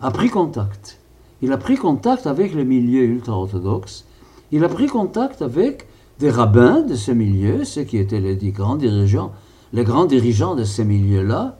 a 0.00 0.10
pris 0.10 0.28
contact 0.28 0.98
il 1.42 1.52
a 1.52 1.58
pris 1.58 1.76
contact 1.76 2.26
avec 2.26 2.54
les 2.54 2.64
milieux 2.64 3.04
ultra-orthodoxes, 3.04 4.04
il 4.52 4.64
a 4.64 4.68
pris 4.68 4.86
contact 4.86 5.42
avec 5.42 5.86
des 6.18 6.30
rabbins 6.30 6.80
de 6.80 6.94
ce 6.94 7.10
milieu, 7.10 7.64
ceux 7.64 7.82
qui 7.82 7.98
étaient 7.98 8.20
les 8.20 8.36
grands 8.52 8.76
dirigeants, 8.76 9.32
les 9.72 9.84
grands 9.84 10.06
dirigeants 10.06 10.54
de 10.54 10.64
ces 10.64 10.84
milieux-là, 10.84 11.58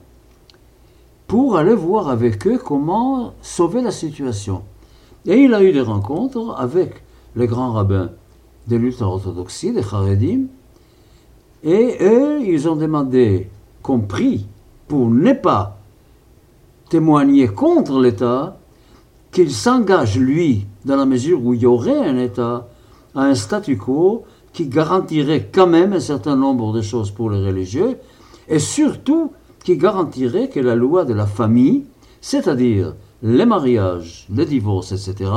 pour 1.27 1.57
aller 1.57 1.75
voir 1.75 2.09
avec 2.09 2.47
eux 2.47 2.59
comment 2.59 3.33
sauver 3.43 3.83
la 3.83 3.91
situation. 3.91 4.63
Et 5.27 5.43
il 5.43 5.55
a 5.55 5.63
eu 5.63 5.73
des 5.73 5.81
rencontres 5.81 6.55
avec 6.59 7.03
les 7.35 7.47
grands 7.47 7.73
rabbins 7.73 8.11
de 8.69 8.77
l'ultra-orthodoxie, 8.77 9.73
des 9.73 9.83
Haredim, 9.83 10.47
et 11.65 11.97
eux, 12.01 12.41
ils 12.43 12.69
ont 12.69 12.77
demandé 12.77 13.49
qu'on 13.83 14.01
prie 14.01 14.47
pour 14.89 15.11
ne 15.11 15.33
pas 15.33 15.79
témoigner 16.89 17.49
contre 17.49 18.01
l'État, 18.01 18.59
qu'il 19.33 19.51
s'engage, 19.51 20.19
lui, 20.19 20.67
dans 20.85 20.97
la 20.97 21.07
mesure 21.07 21.45
où 21.45 21.55
il 21.55 21.63
y 21.63 21.67
aurait 21.67 22.07
un 22.07 22.19
État, 22.19 22.69
à 23.15 23.23
un 23.23 23.35
statu 23.35 23.77
quo 23.77 24.25
qui 24.53 24.69
garantirait 24.69 25.51
quand 25.53 25.67
même 25.67 25.93
un 25.93 26.01
certain 26.01 26.37
nombre 26.37 26.73
de 26.73 26.83
choses 26.83 27.11
pour 27.11 27.31
les 27.31 27.45
religieux, 27.45 27.99
et 28.49 28.61
surtout 28.61 29.33
qui 29.67 29.77
garantirait 29.77 30.49
que 30.49 30.61
la 30.61 30.77
loi 30.77 31.05
de 31.05 31.13
la 31.13 31.27
famille, 31.27 31.87
c'est-à-dire 32.21 32.95
les 33.21 33.45
mariages, 33.45 34.29
les 34.33 34.47
divorces, 34.47 34.93
etc., 34.93 35.29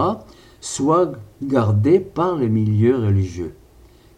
soit 0.61 1.13
gardée 1.41 1.99
par 1.99 2.35
les 2.35 2.47
milieux 2.47 2.95
religieux. 2.95 3.55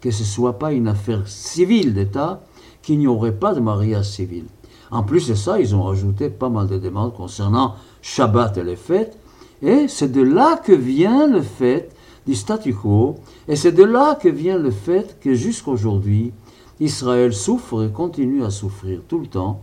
Que 0.02 0.10
ce 0.10 0.20
ne 0.20 0.26
soit 0.26 0.58
pas 0.58 0.74
une 0.74 0.86
affaire 0.86 1.26
civile 1.26 1.94
d'État, 1.94 2.42
qu'il 2.82 2.98
n'y 2.98 3.06
aurait 3.06 3.32
pas 3.32 3.54
de 3.54 3.60
mariage 3.60 4.10
civil. 4.10 4.44
En 4.90 5.02
plus 5.02 5.28
de 5.28 5.34
ça, 5.34 5.58
ils 5.58 5.74
ont 5.74 5.84
rajouté 5.84 6.28
pas 6.28 6.50
mal 6.50 6.68
de 6.68 6.76
demandes 6.76 7.14
concernant 7.14 7.76
Shabbat 8.02 8.58
et 8.58 8.64
les 8.64 8.76
fêtes. 8.76 9.16
Et 9.62 9.88
c'est 9.88 10.12
de 10.12 10.20
là 10.20 10.60
que 10.62 10.72
vient 10.72 11.26
le 11.26 11.40
fait 11.40 11.88
du 12.26 12.34
statu 12.34 12.74
quo. 12.74 13.14
Et 13.48 13.56
c'est 13.56 13.72
de 13.72 13.84
là 13.84 14.18
que 14.20 14.28
vient 14.28 14.58
le 14.58 14.72
fait 14.72 15.18
que 15.22 15.32
jusqu'aujourd'hui, 15.32 16.34
Israël 16.80 17.32
souffre 17.32 17.82
et 17.82 17.90
continue 17.90 18.44
à 18.44 18.50
souffrir 18.50 19.00
tout 19.08 19.18
le 19.18 19.26
temps 19.26 19.62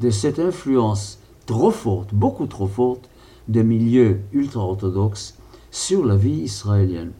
de 0.00 0.10
cette 0.10 0.38
influence 0.38 1.18
trop 1.46 1.70
forte, 1.70 2.14
beaucoup 2.14 2.46
trop 2.46 2.66
forte, 2.66 3.08
des 3.48 3.62
milieux 3.62 4.20
ultra-orthodoxes 4.32 5.36
sur 5.70 6.04
la 6.04 6.16
vie 6.16 6.42
israélienne. 6.42 7.12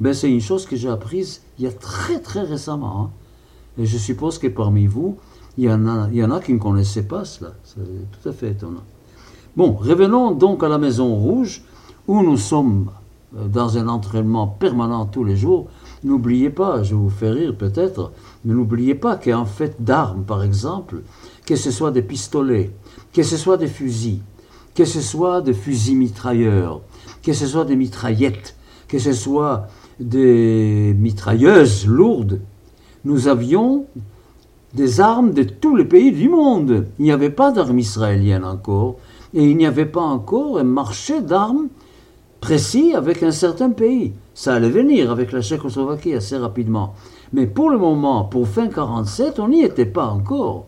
Ben, 0.00 0.14
c'est 0.14 0.30
une 0.30 0.40
chose 0.40 0.66
que 0.66 0.76
j'ai 0.76 0.88
apprise 0.88 1.42
il 1.58 1.64
y 1.64 1.68
a 1.68 1.72
très 1.72 2.20
très 2.20 2.42
récemment. 2.42 3.02
Hein. 3.02 3.10
Et 3.78 3.86
je 3.86 3.98
suppose 3.98 4.38
que 4.38 4.46
parmi 4.46 4.86
vous, 4.86 5.18
il 5.56 5.64
y, 5.64 5.70
en 5.70 5.86
a, 5.86 6.08
il 6.10 6.16
y 6.16 6.24
en 6.24 6.30
a 6.30 6.40
qui 6.40 6.52
ne 6.54 6.58
connaissaient 6.58 7.06
pas 7.06 7.24
cela. 7.24 7.52
C'est 7.64 7.80
tout 7.80 8.28
à 8.28 8.32
fait 8.32 8.50
étonnant. 8.50 8.84
Bon, 9.56 9.72
revenons 9.72 10.30
donc 10.30 10.62
à 10.62 10.68
la 10.68 10.78
Maison 10.78 11.16
Rouge, 11.16 11.62
où 12.06 12.22
nous 12.22 12.36
sommes 12.36 12.90
euh, 13.36 13.48
dans 13.48 13.76
un 13.76 13.88
entraînement 13.88 14.46
permanent 14.46 15.04
tous 15.04 15.24
les 15.24 15.36
jours. 15.36 15.66
N'oubliez 16.04 16.50
pas, 16.50 16.84
je 16.84 16.94
vous 16.94 17.10
fais 17.10 17.30
rire 17.30 17.56
peut-être, 17.56 18.12
mais 18.44 18.54
n'oubliez 18.54 18.94
pas 18.94 19.16
qu'en 19.16 19.44
fait 19.44 19.82
d'armes, 19.82 20.22
par 20.22 20.44
exemple, 20.44 21.02
que 21.48 21.56
ce 21.56 21.70
soit 21.70 21.92
des 21.92 22.02
pistolets, 22.02 22.72
que 23.10 23.22
ce 23.22 23.38
soit 23.38 23.56
des 23.56 23.68
fusils, 23.68 24.20
que 24.74 24.84
ce 24.84 25.00
soit 25.00 25.40
des 25.40 25.54
fusils 25.54 25.96
mitrailleurs, 25.96 26.82
que 27.22 27.32
ce 27.32 27.46
soit 27.46 27.64
des 27.64 27.74
mitraillettes, 27.74 28.54
que 28.86 28.98
ce 28.98 29.14
soit 29.14 29.66
des 29.98 30.94
mitrailleuses 30.98 31.86
lourdes, 31.86 32.42
nous 33.06 33.28
avions 33.28 33.86
des 34.74 35.00
armes 35.00 35.32
de 35.32 35.42
tous 35.42 35.74
les 35.74 35.86
pays 35.86 36.12
du 36.12 36.28
monde. 36.28 36.86
Il 36.98 37.04
n'y 37.04 37.12
avait 37.12 37.30
pas 37.30 37.50
d'armes 37.50 37.78
israéliennes 37.78 38.44
encore, 38.44 38.96
et 39.32 39.42
il 39.42 39.56
n'y 39.56 39.64
avait 39.64 39.86
pas 39.86 40.02
encore 40.02 40.58
un 40.58 40.64
marché 40.64 41.22
d'armes 41.22 41.68
précis 42.42 42.92
avec 42.94 43.22
un 43.22 43.32
certain 43.32 43.70
pays. 43.70 44.12
Ça 44.34 44.52
allait 44.52 44.68
venir 44.68 45.10
avec 45.10 45.32
la 45.32 45.40
Tchécoslovaquie 45.40 46.12
assez 46.12 46.36
rapidement. 46.36 46.92
Mais 47.32 47.46
pour 47.46 47.70
le 47.70 47.78
moment, 47.78 48.24
pour 48.24 48.46
fin 48.46 48.66
1947, 48.66 49.40
on 49.40 49.48
n'y 49.48 49.62
était 49.62 49.86
pas 49.86 50.08
encore. 50.08 50.66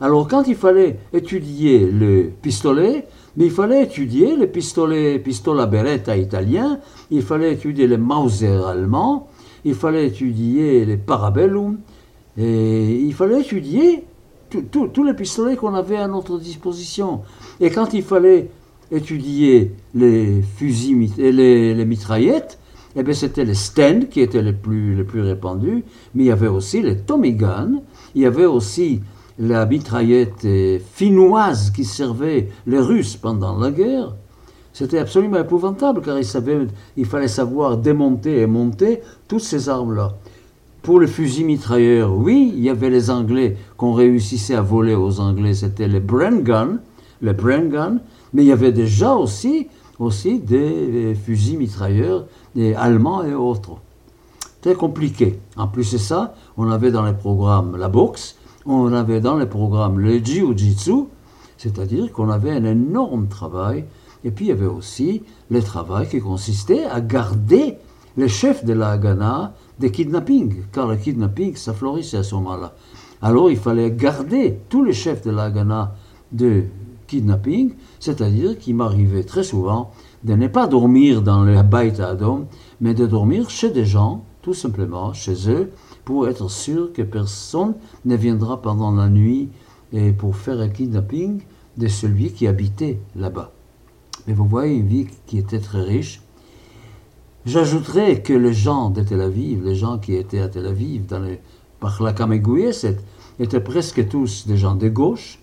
Alors 0.00 0.28
quand 0.28 0.46
il 0.46 0.54
fallait 0.54 0.98
étudier 1.12 1.80
le 1.90 2.30
pistolet, 2.40 3.06
mais 3.36 3.46
il 3.46 3.50
fallait 3.50 3.82
étudier 3.82 4.36
les 4.36 4.46
pistolets, 4.46 5.18
pistola 5.18 5.66
beretta 5.66 6.16
italiens, 6.16 6.78
il 7.10 7.22
fallait 7.22 7.54
étudier 7.54 7.86
les 7.86 7.96
Mauser 7.96 8.60
allemands, 8.66 9.28
il 9.64 9.74
fallait 9.74 10.06
étudier 10.06 10.84
les 10.84 10.96
Parabellum, 10.96 11.78
et 12.36 13.00
il 13.00 13.12
fallait 13.14 13.40
étudier 13.40 14.04
tous 14.70 15.04
les 15.04 15.14
pistolets 15.14 15.56
qu'on 15.56 15.74
avait 15.74 15.96
à 15.96 16.06
notre 16.06 16.38
disposition. 16.38 17.22
Et 17.60 17.70
quand 17.70 17.92
il 17.92 18.02
fallait 18.02 18.50
étudier 18.90 19.72
les 19.94 20.40
fusils 20.42 21.12
et 21.18 21.32
les, 21.32 21.84
mitraillettes, 21.84 22.58
eh 22.96 23.02
bien 23.02 23.14
c'était 23.14 23.44
les 23.44 23.54
Sten 23.54 24.08
qui 24.08 24.20
étaient 24.20 24.42
les 24.42 24.52
plus, 24.52 24.94
les 24.94 25.04
plus 25.04 25.20
répandus, 25.20 25.84
mais 26.14 26.24
il 26.24 26.26
y 26.26 26.32
avait 26.32 26.48
aussi 26.48 26.82
les 26.82 26.96
Tommy 26.96 27.32
Guns, 27.32 27.82
il 28.14 28.22
y 28.22 28.26
avait 28.26 28.46
aussi 28.46 29.00
la 29.38 29.66
mitraillette 29.66 30.46
finnoise 30.92 31.70
qui 31.70 31.84
servait 31.84 32.48
les 32.66 32.80
Russes 32.80 33.16
pendant 33.16 33.58
la 33.58 33.70
guerre. 33.70 34.14
C'était 34.72 34.98
absolument 34.98 35.38
épouvantable 35.38 36.02
car 36.02 36.16
il, 36.96 37.06
fallait 37.06 37.28
savoir 37.28 37.78
démonter 37.78 38.40
et 38.40 38.46
monter 38.46 39.00
toutes 39.26 39.40
ces 39.40 39.68
armes-là. 39.68 40.14
Pour 40.82 41.00
le 41.00 41.06
fusil 41.06 41.44
mitrailleur, 41.44 42.16
oui, 42.16 42.52
il 42.56 42.62
y 42.62 42.70
avait 42.70 42.90
les 42.90 43.10
Anglais 43.10 43.56
qu'on 43.76 43.92
réussissait 43.92 44.54
à 44.54 44.62
voler 44.62 44.94
aux 44.94 45.20
Anglais, 45.20 45.54
c'était 45.54 45.88
les 45.88 46.00
Bren 46.00 46.42
Gun, 46.42 46.78
les 47.22 47.32
Bren 47.32 48.00
mais 48.32 48.44
il 48.44 48.46
y 48.46 48.52
avait 48.52 48.72
déjà 48.72 49.14
aussi, 49.14 49.66
aussi 49.98 50.38
des 50.38 51.16
fusils 51.20 51.58
mitrailleurs, 51.58 52.26
des 52.54 52.74
Allemands 52.74 53.24
et 53.24 53.34
autres. 53.34 53.78
Très 54.60 54.74
compliqué. 54.74 55.38
En 55.56 55.66
plus 55.66 55.92
de 55.92 55.98
ça, 55.98 56.34
on 56.56 56.70
avait 56.70 56.90
dans 56.90 57.04
les 57.04 57.12
programmes 57.12 57.76
la 57.76 57.88
boxe, 57.88 58.36
on 58.66 58.92
avait 58.92 59.20
dans 59.20 59.36
les 59.36 59.46
programmes 59.46 59.98
le 59.98 60.18
jiu-jitsu, 60.18 61.04
c'est-à-dire 61.56 62.12
qu'on 62.12 62.30
avait 62.30 62.50
un 62.52 62.64
énorme 62.64 63.28
travail, 63.28 63.84
et 64.24 64.30
puis 64.30 64.46
il 64.46 64.48
y 64.48 64.52
avait 64.52 64.66
aussi 64.66 65.22
le 65.50 65.62
travail 65.62 66.08
qui 66.08 66.20
consistait 66.20 66.84
à 66.84 67.00
garder 67.00 67.76
les 68.16 68.28
chefs 68.28 68.64
de 68.64 68.72
la 68.72 68.90
Haganah 68.90 69.54
des 69.78 69.90
kidnappings, 69.90 70.64
car 70.72 70.86
le 70.88 70.96
kidnapping, 70.96 71.54
ça 71.56 71.72
florissait 71.72 72.18
à 72.18 72.22
ce 72.22 72.34
moment-là. 72.34 72.74
Alors 73.22 73.50
il 73.50 73.56
fallait 73.56 73.90
garder 73.90 74.58
tous 74.68 74.84
les 74.84 74.92
chefs 74.92 75.22
de 75.22 75.30
la 75.30 75.50
Ghana 75.50 75.94
de 76.32 76.64
kidnapping, 77.06 77.72
c'est-à-dire 77.98 78.58
qu'il 78.58 78.76
m'arrivait 78.76 79.24
très 79.24 79.42
souvent 79.42 79.90
de 80.24 80.34
ne 80.34 80.46
pas 80.46 80.66
dormir 80.66 81.22
dans 81.22 81.42
le 81.42 81.62
Bait 81.62 82.00
Adam, 82.00 82.46
mais 82.80 82.94
de 82.94 83.06
dormir 83.06 83.50
chez 83.50 83.70
des 83.70 83.84
gens, 83.84 84.24
tout 84.42 84.54
simplement, 84.54 85.12
chez 85.12 85.50
eux, 85.50 85.70
pour 86.08 86.26
être 86.26 86.48
sûr 86.50 86.90
que 86.94 87.02
personne 87.02 87.74
ne 88.06 88.16
viendra 88.16 88.62
pendant 88.62 88.92
la 88.92 89.10
nuit 89.10 89.50
et 89.92 90.10
pour 90.12 90.36
faire 90.36 90.58
un 90.58 90.70
kidnapping 90.70 91.42
de 91.76 91.86
celui 91.86 92.32
qui 92.32 92.46
habitait 92.46 92.98
là-bas. 93.14 93.52
Mais 94.26 94.32
vous 94.32 94.46
voyez 94.46 94.76
une 94.76 94.86
vie 94.86 95.06
qui 95.26 95.36
était 95.36 95.60
très 95.60 95.82
riche, 95.82 96.22
J'ajouterais 97.44 98.22
que 98.22 98.32
les 98.32 98.54
gens 98.54 98.88
de 98.88 99.02
Tel 99.02 99.20
Aviv, 99.20 99.62
les 99.62 99.74
gens 99.74 99.98
qui 99.98 100.14
étaient 100.14 100.40
à 100.40 100.48
Tel 100.48 100.64
Aviv, 100.64 101.04
dans 101.04 101.20
les, 101.20 101.40
par 101.78 102.02
la 102.02 102.14
étaient 103.38 103.60
presque 103.60 104.08
tous 104.08 104.46
des 104.46 104.56
gens 104.56 104.76
de 104.76 104.88
gauche. 104.88 105.40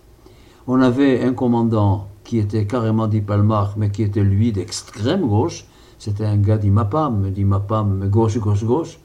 On 0.65 0.81
avait 0.81 1.21
un 1.23 1.33
commandant 1.33 2.07
qui 2.23 2.39
était 2.39 2.65
carrément 2.65 3.05
d'Ipalmar, 3.05 3.75
mais 3.77 3.91
qui 3.91 4.01
était 4.01 4.23
lui 4.23 4.51
d'extrême 4.51 5.27
gauche. 5.27 5.65
C'était 5.99 6.25
un 6.25 6.37
gars 6.37 6.57
d'Imapam, 6.57 7.29
d'Imapam 7.29 8.09
gauche, 8.09 8.39
gauche, 8.39 8.63
gauche. 8.63 8.97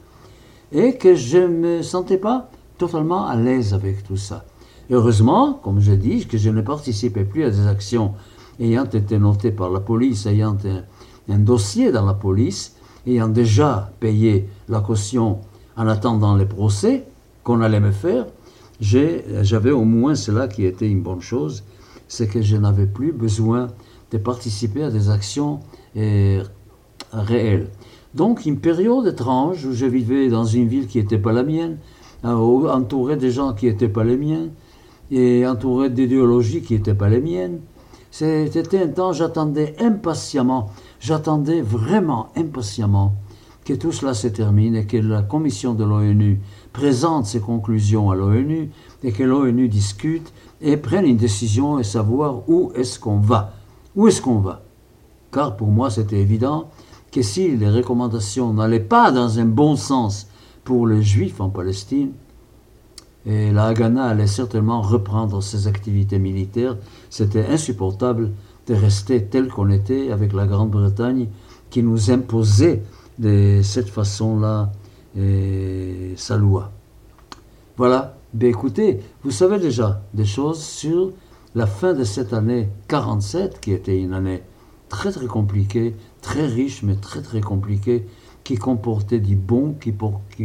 Et 0.71 0.95
que 0.97 1.15
je 1.15 1.37
ne 1.37 1.47
me 1.47 1.81
sentais 1.81 2.17
pas 2.17 2.49
totalement 2.77 3.25
à 3.27 3.35
l'aise 3.35 3.73
avec 3.73 4.03
tout 4.03 4.17
ça. 4.17 4.45
heureusement, 4.89 5.53
comme 5.63 5.79
je 5.79 5.91
dis, 5.91 6.25
que 6.25 6.37
je 6.37 6.49
ne 6.49 6.61
participais 6.61 7.23
plus 7.23 7.43
à 7.43 7.49
des 7.49 7.67
actions 7.67 8.13
ayant 8.59 8.85
été 8.85 9.17
notées 9.19 9.51
par 9.51 9.69
la 9.69 9.79
police, 9.79 10.25
ayant 10.25 10.57
un 11.29 11.39
dossier 11.39 11.91
dans 11.91 12.05
la 12.05 12.13
police, 12.13 12.75
ayant 13.05 13.27
déjà 13.27 13.91
payé 13.99 14.47
la 14.69 14.79
caution 14.79 15.39
en 15.77 15.87
attendant 15.87 16.35
les 16.35 16.45
procès 16.45 17.05
qu'on 17.43 17.61
allait 17.61 17.79
me 17.79 17.91
faire, 17.91 18.25
j'avais 18.79 19.71
au 19.71 19.83
moins 19.83 20.15
cela 20.15 20.47
qui 20.47 20.65
était 20.65 20.89
une 20.89 21.01
bonne 21.01 21.21
chose, 21.21 21.63
c'est 22.07 22.27
que 22.27 22.41
je 22.41 22.57
n'avais 22.57 22.87
plus 22.87 23.13
besoin 23.13 23.67
de 24.11 24.17
participer 24.17 24.83
à 24.83 24.91
des 24.91 25.09
actions 25.09 25.59
euh, 25.95 26.43
réelles. 27.13 27.69
Donc 28.13 28.45
une 28.45 28.59
période 28.59 29.07
étrange 29.07 29.65
où 29.65 29.73
je 29.73 29.85
vivais 29.85 30.29
dans 30.29 30.45
une 30.45 30.67
ville 30.67 30.87
qui 30.87 30.97
n'était 30.97 31.17
pas 31.17 31.31
la 31.31 31.43
mienne, 31.43 31.77
euh, 32.25 32.69
entouré 32.69 33.15
de 33.15 33.29
gens 33.29 33.53
qui 33.53 33.67
n'étaient 33.67 33.89
pas 33.89 34.03
les 34.03 34.17
miens, 34.17 34.49
et 35.11 35.45
entouré 35.47 35.89
d'idéologies 35.89 36.61
qui 36.61 36.73
n'étaient 36.73 36.93
pas 36.93 37.09
les 37.09 37.21
miennes. 37.21 37.59
C'était 38.11 38.81
un 38.81 38.87
temps, 38.87 39.13
j'attendais 39.13 39.75
impatiemment 39.79 40.69
J'attendais 41.01 41.63
vraiment 41.63 42.27
impatiemment 42.35 43.13
que 43.65 43.73
tout 43.73 43.91
cela 43.91 44.13
se 44.13 44.27
termine 44.27 44.75
et 44.75 44.85
que 44.85 44.97
la 44.97 45.23
commission 45.23 45.73
de 45.73 45.83
l'ONU 45.83 46.39
présente 46.73 47.25
ses 47.25 47.39
conclusions 47.39 48.11
à 48.11 48.15
l'ONU 48.15 48.69
et 49.03 49.11
que 49.11 49.23
l'ONU 49.23 49.67
discute 49.67 50.31
et 50.61 50.77
prenne 50.77 51.07
une 51.07 51.17
décision 51.17 51.79
et 51.79 51.83
savoir 51.83 52.47
où 52.47 52.71
est-ce 52.75 52.99
qu'on 52.99 53.17
va. 53.17 53.53
Où 53.95 54.07
est-ce 54.07 54.21
qu'on 54.21 54.37
va? 54.37 54.61
Car 55.31 55.57
pour 55.57 55.69
moi, 55.69 55.89
c'était 55.89 56.19
évident 56.19 56.69
que 57.11 57.21
si 57.21 57.55
les 57.57 57.69
recommandations 57.69 58.53
n'allaient 58.53 58.79
pas 58.79 59.11
dans 59.11 59.39
un 59.39 59.45
bon 59.45 59.75
sens 59.75 60.27
pour 60.63 60.87
les 60.87 61.01
juifs 61.01 61.41
en 61.41 61.49
Palestine, 61.49 62.11
et 63.25 63.51
la 63.51 63.65
Haganah 63.65 64.05
allait 64.05 64.27
certainement 64.27 64.81
reprendre 64.81 65.43
ses 65.43 65.67
activités 65.67 66.17
militaires. 66.17 66.77
C'était 67.09 67.45
insupportable 67.45 68.31
de 68.67 68.73
rester 68.73 69.25
tel 69.25 69.47
qu'on 69.49 69.69
était 69.69 70.11
avec 70.11 70.33
la 70.33 70.47
Grande-Bretagne 70.47 71.27
qui 71.69 71.83
nous 71.83 72.09
imposait 72.09 72.81
de 73.19 73.61
cette 73.63 73.89
façon-là 73.89 74.71
sa 76.15 76.37
loi. 76.37 76.71
Voilà, 77.77 78.17
ben 78.33 78.49
écoutez, 78.49 79.01
vous 79.23 79.31
savez 79.31 79.59
déjà 79.59 80.01
des 80.13 80.25
choses 80.25 80.63
sur 80.63 81.11
la 81.53 81.67
fin 81.67 81.93
de 81.93 82.03
cette 82.03 82.33
année 82.33 82.69
47, 82.87 83.59
qui 83.59 83.73
était 83.73 83.99
une 83.99 84.13
année 84.13 84.41
très 84.89 85.11
très 85.11 85.27
compliquée, 85.27 85.95
très 86.21 86.45
riche, 86.45 86.83
mais 86.83 86.95
très 86.95 87.21
très 87.21 87.41
compliquée, 87.41 88.05
qui 88.43 88.55
comportait 88.55 89.19
du 89.19 89.35
bon, 89.35 89.75
qui, 89.79 89.93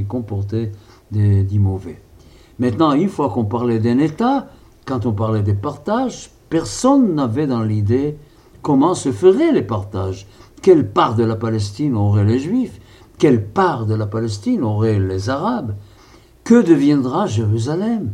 comportait 0.05 0.73
du 1.11 1.59
mauvais. 1.59 2.01
Maintenant, 2.59 2.93
une 2.93 3.09
fois 3.09 3.31
qu'on 3.31 3.45
parlait 3.45 3.79
d'un 3.79 3.99
État, 3.99 4.49
quand 4.85 5.07
on 5.07 5.13
parlait 5.13 5.43
des 5.43 5.55
partages, 5.55 6.31
personne 6.49 7.15
n'avait 7.15 7.47
dans 7.47 7.63
l'idée 7.63 8.17
comment 8.63 8.95
se 8.95 9.13
feraient 9.13 9.53
les 9.53 9.63
partages. 9.63 10.27
Quelle 10.63 10.91
part 10.91 11.15
de 11.15 11.25
la 11.25 11.37
Palestine 11.37 11.97
auraient 11.97 12.25
les 12.25 12.39
Juifs? 12.39 12.81
Quelle 13.19 13.47
part 13.47 13.87
de 13.87 13.95
la 13.95 14.07
Palestine 14.07 14.63
auraient 14.63 14.99
les 14.99 15.31
Arabes? 15.31 15.75
Que 16.45 16.63
deviendra 16.63 17.27
Jérusalem? 17.27 18.13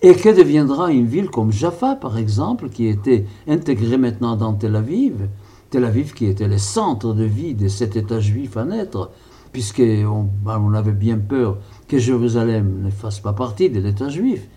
Et 0.00 0.14
que 0.14 0.28
deviendra 0.28 0.92
une 0.92 1.06
ville 1.06 1.30
comme 1.30 1.50
Jaffa, 1.50 1.96
par 1.96 2.18
exemple, 2.18 2.68
qui 2.68 2.86
était 2.86 3.26
intégrée 3.48 3.96
maintenant 3.96 4.36
dans 4.36 4.54
Tel 4.54 4.76
Aviv? 4.76 5.28
Tel 5.70 5.84
Aviv 5.84 6.14
qui 6.14 6.26
était 6.26 6.48
le 6.48 6.58
centre 6.58 7.12
de 7.12 7.24
vie 7.24 7.54
de 7.54 7.68
cet 7.68 7.94
État 7.96 8.20
juif 8.20 8.56
à 8.56 8.64
naître, 8.64 9.10
puisqu'on 9.52 10.28
on 10.46 10.72
avait 10.72 10.92
bien 10.92 11.18
peur 11.18 11.58
que 11.86 11.98
Jérusalem 11.98 12.82
ne 12.82 12.90
fasse 12.90 13.20
pas 13.20 13.34
partie 13.34 13.68
de 13.68 13.80
l'État 13.80 14.08
juif. 14.08 14.48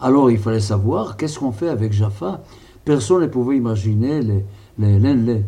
Alors 0.00 0.30
il 0.30 0.38
fallait 0.38 0.60
savoir 0.60 1.16
qu'est-ce 1.16 1.38
qu'on 1.38 1.52
fait 1.52 1.68
avec 1.68 1.92
Jaffa. 1.92 2.42
Personne 2.84 3.22
ne 3.22 3.26
pouvait 3.26 3.56
imaginer 3.56 4.20
les, 4.22 4.44
les, 4.78 5.42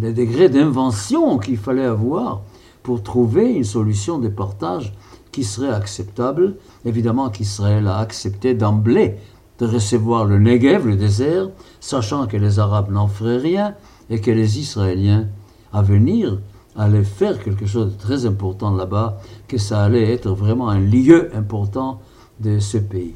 les, 0.00 0.12
degrés 0.12 0.48
d'invention 0.48 1.38
qu'il 1.38 1.58
fallait 1.58 1.84
avoir 1.84 2.40
pour 2.82 3.02
trouver 3.02 3.52
une 3.52 3.64
solution 3.64 4.18
de 4.18 4.28
partage 4.28 4.94
qui 5.30 5.44
serait 5.44 5.72
acceptable. 5.72 6.56
Évidemment 6.86 7.28
qu'Israël 7.28 7.86
a 7.86 7.98
accepté 7.98 8.54
d'emblée 8.54 9.16
de 9.58 9.66
recevoir 9.66 10.24
le 10.24 10.38
Negev, 10.38 10.86
le 10.86 10.96
désert, 10.96 11.50
sachant 11.80 12.26
que 12.26 12.38
les 12.38 12.58
Arabes 12.58 12.90
n'en 12.90 13.08
feraient 13.08 13.36
rien 13.36 13.74
et 14.10 14.20
que 14.20 14.30
les 14.30 14.58
Israéliens 14.58 15.28
à 15.72 15.82
venir 15.82 16.40
allait 16.76 17.04
faire 17.04 17.42
quelque 17.42 17.66
chose 17.66 17.92
de 17.92 17.98
très 17.98 18.26
important 18.26 18.74
là-bas, 18.74 19.20
que 19.48 19.58
ça 19.58 19.82
allait 19.82 20.12
être 20.12 20.30
vraiment 20.30 20.68
un 20.68 20.80
lieu 20.80 21.30
important 21.34 22.00
de 22.40 22.58
ce 22.58 22.78
pays. 22.78 23.14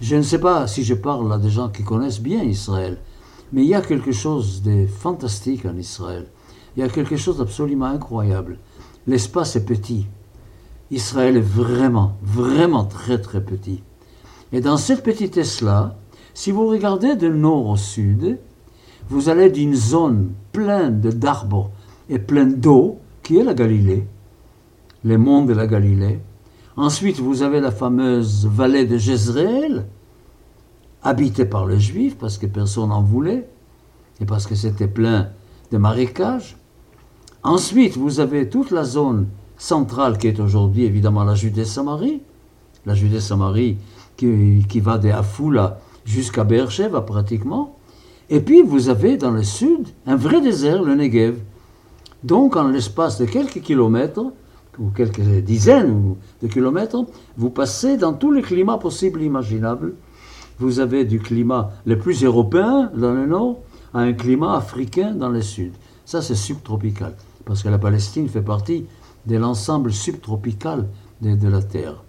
Je 0.00 0.16
ne 0.16 0.22
sais 0.22 0.38
pas 0.38 0.66
si 0.66 0.84
je 0.84 0.94
parle 0.94 1.32
à 1.32 1.38
des 1.38 1.50
gens 1.50 1.68
qui 1.68 1.82
connaissent 1.82 2.20
bien 2.20 2.42
Israël, 2.42 2.98
mais 3.52 3.62
il 3.62 3.68
y 3.68 3.74
a 3.74 3.82
quelque 3.82 4.12
chose 4.12 4.62
de 4.62 4.86
fantastique 4.86 5.66
en 5.66 5.76
Israël. 5.76 6.26
Il 6.76 6.80
y 6.80 6.82
a 6.82 6.88
quelque 6.88 7.16
chose 7.16 7.38
d'absolument 7.38 7.86
incroyable. 7.86 8.58
L'espace 9.06 9.56
est 9.56 9.64
petit. 9.64 10.06
Israël 10.90 11.36
est 11.36 11.40
vraiment, 11.40 12.16
vraiment 12.22 12.84
très 12.84 13.20
très 13.20 13.42
petit. 13.42 13.82
Et 14.52 14.60
dans 14.60 14.76
cette 14.76 15.02
petitesse-là, 15.02 15.96
si 16.34 16.50
vous 16.50 16.66
regardez 16.66 17.16
de 17.16 17.28
nord 17.28 17.66
au 17.66 17.76
sud, 17.76 18.38
vous 19.10 19.28
allez 19.28 19.50
d'une 19.50 19.74
zone 19.74 20.30
pleine 20.52 21.00
d'arbres, 21.00 21.70
et 22.08 22.18
pleine 22.18 22.60
d'eau, 22.60 22.98
qui 23.22 23.36
est 23.36 23.44
la 23.44 23.54
Galilée, 23.54 24.06
les 25.04 25.16
monts 25.16 25.44
de 25.44 25.52
la 25.52 25.66
Galilée. 25.66 26.20
Ensuite, 26.76 27.20
vous 27.20 27.42
avez 27.42 27.60
la 27.60 27.70
fameuse 27.70 28.46
vallée 28.46 28.86
de 28.86 28.96
Jezreel, 28.96 29.86
habitée 31.02 31.44
par 31.44 31.66
les 31.66 31.78
Juifs, 31.78 32.16
parce 32.16 32.38
que 32.38 32.46
personne 32.46 32.88
n'en 32.88 33.02
voulait, 33.02 33.48
et 34.20 34.24
parce 34.24 34.46
que 34.46 34.54
c'était 34.54 34.88
plein 34.88 35.28
de 35.70 35.78
marécages. 35.78 36.56
Ensuite, 37.42 37.96
vous 37.96 38.20
avez 38.20 38.48
toute 38.48 38.70
la 38.70 38.84
zone 38.84 39.26
centrale 39.56 40.18
qui 40.18 40.28
est 40.28 40.40
aujourd'hui 40.40 40.84
évidemment 40.84 41.24
la 41.24 41.34
Judée-Samarie, 41.34 42.22
la 42.86 42.94
Judée-Samarie 42.94 43.78
qui, 44.16 44.64
qui, 44.68 44.80
va 44.80 44.98
de 44.98 45.10
Afoula 45.10 45.80
jusqu'à 46.04 46.44
Beersheba 46.44 47.02
pratiquement. 47.02 47.76
Et 48.30 48.40
puis 48.40 48.62
vous 48.62 48.88
avez 48.88 49.16
dans 49.16 49.32
le 49.32 49.42
sud 49.42 49.88
un 50.06 50.16
vrai 50.16 50.40
désert, 50.40 50.82
le 50.82 50.94
Negev, 50.94 51.36
donc, 52.22 52.56
en 52.56 52.68
l'espace 52.68 53.18
de 53.18 53.24
quelques 53.24 53.60
kilomètres, 53.60 54.24
ou 54.78 54.90
quelques 54.90 55.20
dizaines 55.20 56.16
de 56.42 56.48
kilomètres, 56.48 57.04
vous 57.36 57.50
passez 57.50 57.96
dans 57.96 58.12
tous 58.12 58.30
les 58.30 58.42
climats 58.42 58.78
possibles 58.78 59.22
et 59.22 59.26
imaginables. 59.26 59.94
Vous 60.58 60.80
avez 60.80 61.04
du 61.04 61.18
climat 61.18 61.70
le 61.86 61.98
plus 61.98 62.22
européen 62.22 62.90
dans 62.94 63.12
le 63.12 63.26
nord 63.26 63.58
à 63.92 64.00
un 64.00 64.12
climat 64.12 64.56
africain 64.56 65.12
dans 65.12 65.28
le 65.28 65.42
sud. 65.42 65.72
Ça, 66.04 66.22
c'est 66.22 66.34
subtropical, 66.34 67.14
parce 67.44 67.62
que 67.62 67.68
la 67.68 67.78
Palestine 67.78 68.28
fait 68.28 68.42
partie 68.42 68.86
de 69.26 69.36
l'ensemble 69.36 69.92
subtropical 69.92 70.88
de, 71.20 71.34
de 71.34 71.48
la 71.48 71.62
Terre. 71.62 72.02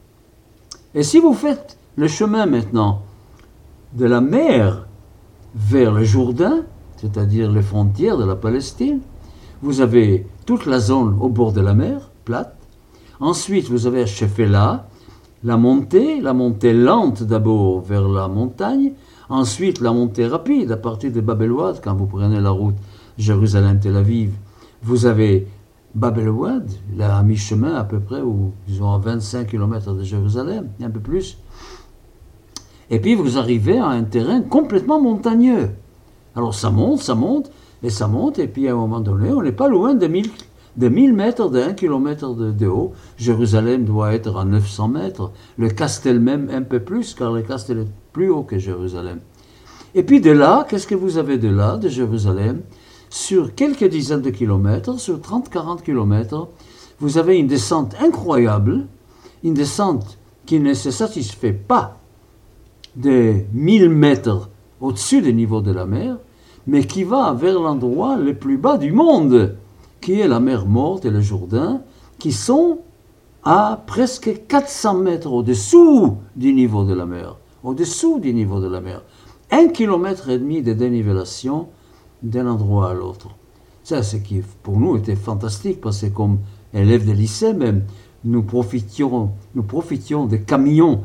Et 0.93 1.03
si 1.03 1.19
vous 1.19 1.33
faites 1.33 1.77
le 1.95 2.07
chemin 2.07 2.45
maintenant 2.45 3.01
de 3.93 4.05
la 4.05 4.21
mer 4.21 4.87
vers 5.55 5.91
le 5.91 6.03
Jourdain, 6.03 6.63
c'est-à-dire 6.97 7.51
les 7.51 7.61
frontières 7.61 8.17
de 8.17 8.25
la 8.25 8.35
Palestine, 8.35 8.99
vous 9.61 9.81
avez 9.81 10.27
toute 10.45 10.65
la 10.65 10.79
zone 10.79 11.17
au 11.19 11.29
bord 11.29 11.53
de 11.53 11.61
la 11.61 11.73
mer, 11.73 12.11
plate. 12.25 12.55
Ensuite, 13.19 13.69
vous 13.69 13.85
avez 13.85 14.07
Shefela, 14.07 14.87
la 15.43 15.57
montée, 15.57 16.21
la 16.21 16.33
montée 16.33 16.73
lente 16.73 17.23
d'abord 17.23 17.81
vers 17.81 18.07
la 18.07 18.27
montagne. 18.27 18.93
Ensuite, 19.29 19.79
la 19.79 19.91
montée 19.91 20.27
rapide 20.27 20.71
à 20.71 20.77
partir 20.77 21.11
de 21.11 21.21
Bab 21.21 21.43
quand 21.83 21.95
vous 21.95 22.05
prenez 22.05 22.39
la 22.39 22.49
route 22.49 22.75
Jérusalem-Tel 23.17 23.95
Aviv. 23.95 24.31
Vous 24.83 25.05
avez 25.05 25.47
Bab 25.93 26.19
là 26.95 27.17
à 27.17 27.23
mi-chemin 27.23 27.75
à 27.75 27.83
peu 27.83 27.99
près, 27.99 28.21
ou 28.21 28.53
disons 28.67 28.91
à 28.93 28.97
25 28.97 29.47
km 29.47 29.93
de 29.93 30.03
Jérusalem, 30.03 30.69
un 30.81 30.89
peu 30.89 30.99
plus. 30.99 31.37
Et 32.91 32.99
puis 32.99 33.15
vous 33.15 33.37
arrivez 33.37 33.79
à 33.79 33.87
un 33.87 34.03
terrain 34.03 34.41
complètement 34.41 35.01
montagneux. 35.01 35.69
Alors 36.35 36.53
ça 36.53 36.69
monte, 36.69 36.99
ça 36.99 37.15
monte, 37.15 37.49
et 37.83 37.89
ça 37.89 38.07
monte, 38.07 38.37
et 38.37 38.47
puis 38.47 38.67
à 38.67 38.73
un 38.73 38.75
moment 38.75 38.99
donné, 38.99 39.31
on 39.31 39.41
n'est 39.41 39.53
pas 39.53 39.69
loin 39.69 39.95
de 39.95 40.05
1000, 40.05 40.29
de 40.75 40.89
1000 40.89 41.13
mètres, 41.13 41.49
de 41.49 41.61
1 41.61 41.73
km 41.73 42.35
de, 42.35 42.67
haut. 42.67 42.91
Jérusalem 43.17 43.85
doit 43.85 44.13
être 44.13 44.37
à 44.37 44.43
900 44.43 44.89
mètres. 44.89 45.31
Le 45.57 45.69
Castel 45.69 46.19
même 46.19 46.49
un 46.51 46.61
peu 46.63 46.81
plus, 46.81 47.13
car 47.13 47.31
le 47.31 47.41
Castel 47.41 47.79
est 47.79 47.87
plus 48.11 48.29
haut 48.29 48.43
que 48.43 48.59
Jérusalem. 48.59 49.21
Et 49.95 50.03
puis 50.03 50.19
de 50.19 50.31
là, 50.31 50.65
qu'est-ce 50.69 50.87
que 50.87 50.95
vous 50.95 51.17
avez 51.17 51.37
de 51.37 51.49
là, 51.49 51.77
de 51.77 51.87
Jérusalem? 51.87 52.61
Sur 53.09 53.55
quelques 53.55 53.87
dizaines 53.87 54.21
de 54.21 54.29
kilomètres, 54.31 54.99
sur 54.99 55.17
30-40 55.17 55.81
kilomètres, 55.81 56.49
vous 56.99 57.17
avez 57.17 57.37
une 57.37 57.47
descente 57.47 57.95
incroyable, 58.01 58.85
une 59.43 59.53
descente 59.53 60.17
qui 60.45 60.59
ne 60.59 60.73
se 60.73 60.91
satisfait 60.91 61.53
pas 61.53 62.00
des 62.95 63.45
1000 63.53 63.89
mètres 63.89 64.49
au-dessus 64.79 65.21
du 65.21 65.33
niveau 65.33 65.61
de 65.61 65.71
la 65.71 65.85
mer, 65.85 66.17
mais 66.67 66.83
qui 66.85 67.03
va 67.03 67.33
vers 67.33 67.59
l'endroit 67.59 68.17
le 68.17 68.33
plus 68.35 68.57
bas 68.57 68.77
du 68.77 68.91
monde, 68.91 69.55
qui 69.99 70.19
est 70.19 70.27
la 70.27 70.39
mer 70.39 70.65
Morte 70.65 71.05
et 71.05 71.09
le 71.09 71.21
Jourdain, 71.21 71.81
qui 72.19 72.31
sont 72.31 72.79
à 73.43 73.81
presque 73.87 74.45
400 74.47 74.95
mètres 74.95 75.31
au-dessous 75.31 76.17
du 76.35 76.53
niveau 76.53 76.83
de 76.83 76.93
la 76.93 77.05
mer. 77.05 77.37
Au-dessous 77.63 78.19
du 78.19 78.33
niveau 78.33 78.59
de 78.59 78.67
la 78.67 78.81
mer. 78.81 79.01
Un 79.51 79.67
kilomètre 79.67 80.29
et 80.29 80.37
demi 80.37 80.61
de 80.61 80.73
dénivellation 80.73 81.67
d'un 82.23 82.47
endroit 82.47 82.91
à 82.91 82.93
l'autre. 82.93 83.29
Ça, 83.83 84.03
ce 84.03 84.17
qui 84.17 84.41
pour 84.61 84.79
nous 84.79 84.97
était 84.97 85.15
fantastique, 85.15 85.81
parce 85.81 86.01
que 86.01 86.07
comme 86.07 86.39
élèves 86.73 87.07
de 87.07 87.11
lycée 87.11 87.53
même, 87.53 87.83
nous 88.23 88.43
profitions, 88.43 89.31
nous 89.55 89.63
profitions 89.63 90.25
des 90.25 90.41
camions 90.41 91.01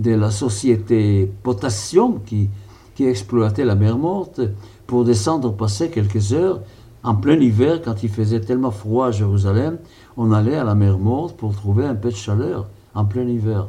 de 0.00 0.12
la 0.12 0.30
société 0.30 1.30
Potassium 1.42 2.20
qui, 2.24 2.48
exploitait 2.98 3.64
la 3.64 3.76
mer 3.76 3.96
Morte 3.96 4.42
pour 4.86 5.06
descendre 5.06 5.54
passer 5.56 5.88
quelques 5.88 6.34
heures 6.34 6.60
en 7.02 7.14
plein 7.14 7.40
hiver, 7.40 7.80
quand 7.82 8.02
il 8.02 8.10
faisait 8.10 8.42
tellement 8.42 8.70
froid 8.70 9.06
à 9.06 9.10
Jérusalem, 9.10 9.78
on 10.18 10.32
allait 10.32 10.56
à 10.56 10.64
la 10.64 10.74
mer 10.74 10.98
Morte 10.98 11.34
pour 11.34 11.54
trouver 11.54 11.86
un 11.86 11.94
peu 11.94 12.10
de 12.10 12.14
chaleur 12.14 12.68
en 12.94 13.06
plein 13.06 13.26
hiver. 13.26 13.68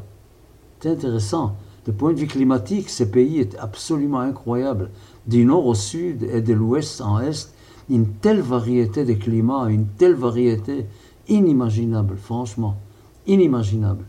C'est 0.81 0.89
intéressant. 0.89 1.55
De 1.85 1.93
point 1.93 2.11
de 2.11 2.19
vue 2.19 2.27
climatique, 2.27 2.89
ce 2.89 3.05
pays 3.05 3.39
est 3.39 3.57
absolument 3.57 4.19
incroyable. 4.19 4.89
Du 5.27 5.45
nord 5.45 5.65
au 5.65 5.75
sud 5.75 6.23
et 6.23 6.41
de 6.41 6.53
l'ouest 6.53 6.99
en 6.99 7.21
est, 7.21 7.53
une 7.89 8.07
telle 8.07 8.41
variété 8.41 9.05
de 9.05 9.13
climats, 9.13 9.67
une 9.69 9.87
telle 9.87 10.15
variété 10.15 10.87
inimaginable, 11.29 12.17
franchement, 12.17 12.75
inimaginable. 13.27 14.03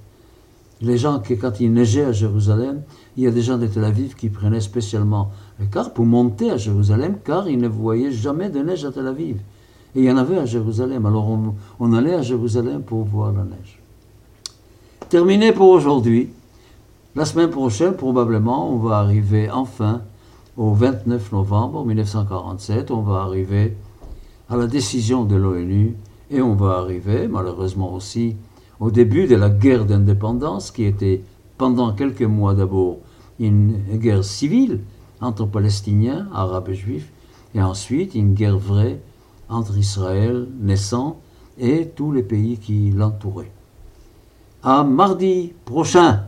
Les 0.83 0.99
gens, 0.99 1.21
qui, 1.21 1.39
quand 1.39 1.61
il 1.61 1.73
neigeait 1.73 2.05
à 2.05 2.13
Jérusalem, 2.13 2.83
il 3.17 3.23
y 3.23 3.27
a 3.29 3.31
des 3.31 3.41
gens 3.41 3.57
de 3.57 3.69
Tel 3.69 3.85
Aviv 3.85 4.17
qui 4.17 4.29
prenaient 4.29 4.61
spécialement 4.61 5.31
le 5.61 5.67
car 5.67 5.93
pour 5.93 6.05
monter 6.05 6.51
à 6.51 6.57
Jérusalem, 6.57 7.19
car 7.25 7.49
ils 7.49 7.59
ne 7.59 7.69
voyaient 7.69 8.11
jamais 8.11 8.51
de 8.51 8.61
neige 8.61 8.85
à 8.85 8.91
Tel 8.91 9.07
Aviv. 9.07 9.37
Et 9.95 10.01
il 10.01 10.05
y 10.05 10.11
en 10.11 10.17
avait 10.17 10.39
à 10.39 10.45
Jérusalem, 10.45 11.07
alors 11.07 11.39
on, 11.79 11.93
allait 11.93 12.15
à 12.15 12.23
Jérusalem 12.23 12.83
pour 12.83 13.05
voir 13.05 13.33
la 13.33 13.45
neige. 13.45 13.81
terminé 15.09 15.53
pour 15.53 15.69
aujourd'hui. 15.69 16.31
La 17.15 17.27
semaine 17.27 17.51
prochaine, 17.51 17.95
probablement, 17.95 18.73
on 18.73 18.79
va 18.79 18.97
arriver 18.97 19.51
enfin 19.51 20.01
au 20.57 20.73
29 20.73 21.31
novembre 21.33 21.85
1947, 21.85 22.91
on 22.91 23.03
va 23.03 23.21
arriver 23.21 23.77
à 24.49 24.57
la 24.57 24.67
décision 24.67 25.25
de 25.25 25.37
l'ONU 25.37 25.95
et 26.31 26.41
on 26.41 26.55
va 26.55 26.79
arriver, 26.79 27.29
malheureusement 27.29 27.93
aussi, 27.93 28.37
au 28.83 28.91
début 28.91 29.29
de 29.29 29.37
la 29.37 29.49
guerre 29.49 29.85
d'indépendance 29.85 30.73
qui 30.73 30.83
était 30.83 31.23
pendant 31.57 31.93
quelques 31.93 32.23
mois 32.23 32.53
d'abord 32.53 32.99
une 33.39 33.77
guerre 33.93 34.25
civile 34.25 34.81
entre 35.21 35.47
Palestiniens, 35.47 36.27
Arabes 36.35 36.71
et 36.71 36.75
Juifs, 36.75 37.13
et 37.55 37.63
ensuite 37.63 38.17
une 38.17 38.35
guerre 38.35 38.59
vraie 38.59 38.99
entre 39.49 39.79
Israël 39.79 40.49
naissant 40.61 41.21
et 41.59 41.91
tous 41.95 42.11
les 42.11 42.25
pays 42.25 42.59
qui 42.59 42.91
l'entouraient. 42.91 43.53
À 44.65 44.83
mardi 44.83 45.53
prochain! 45.65 46.25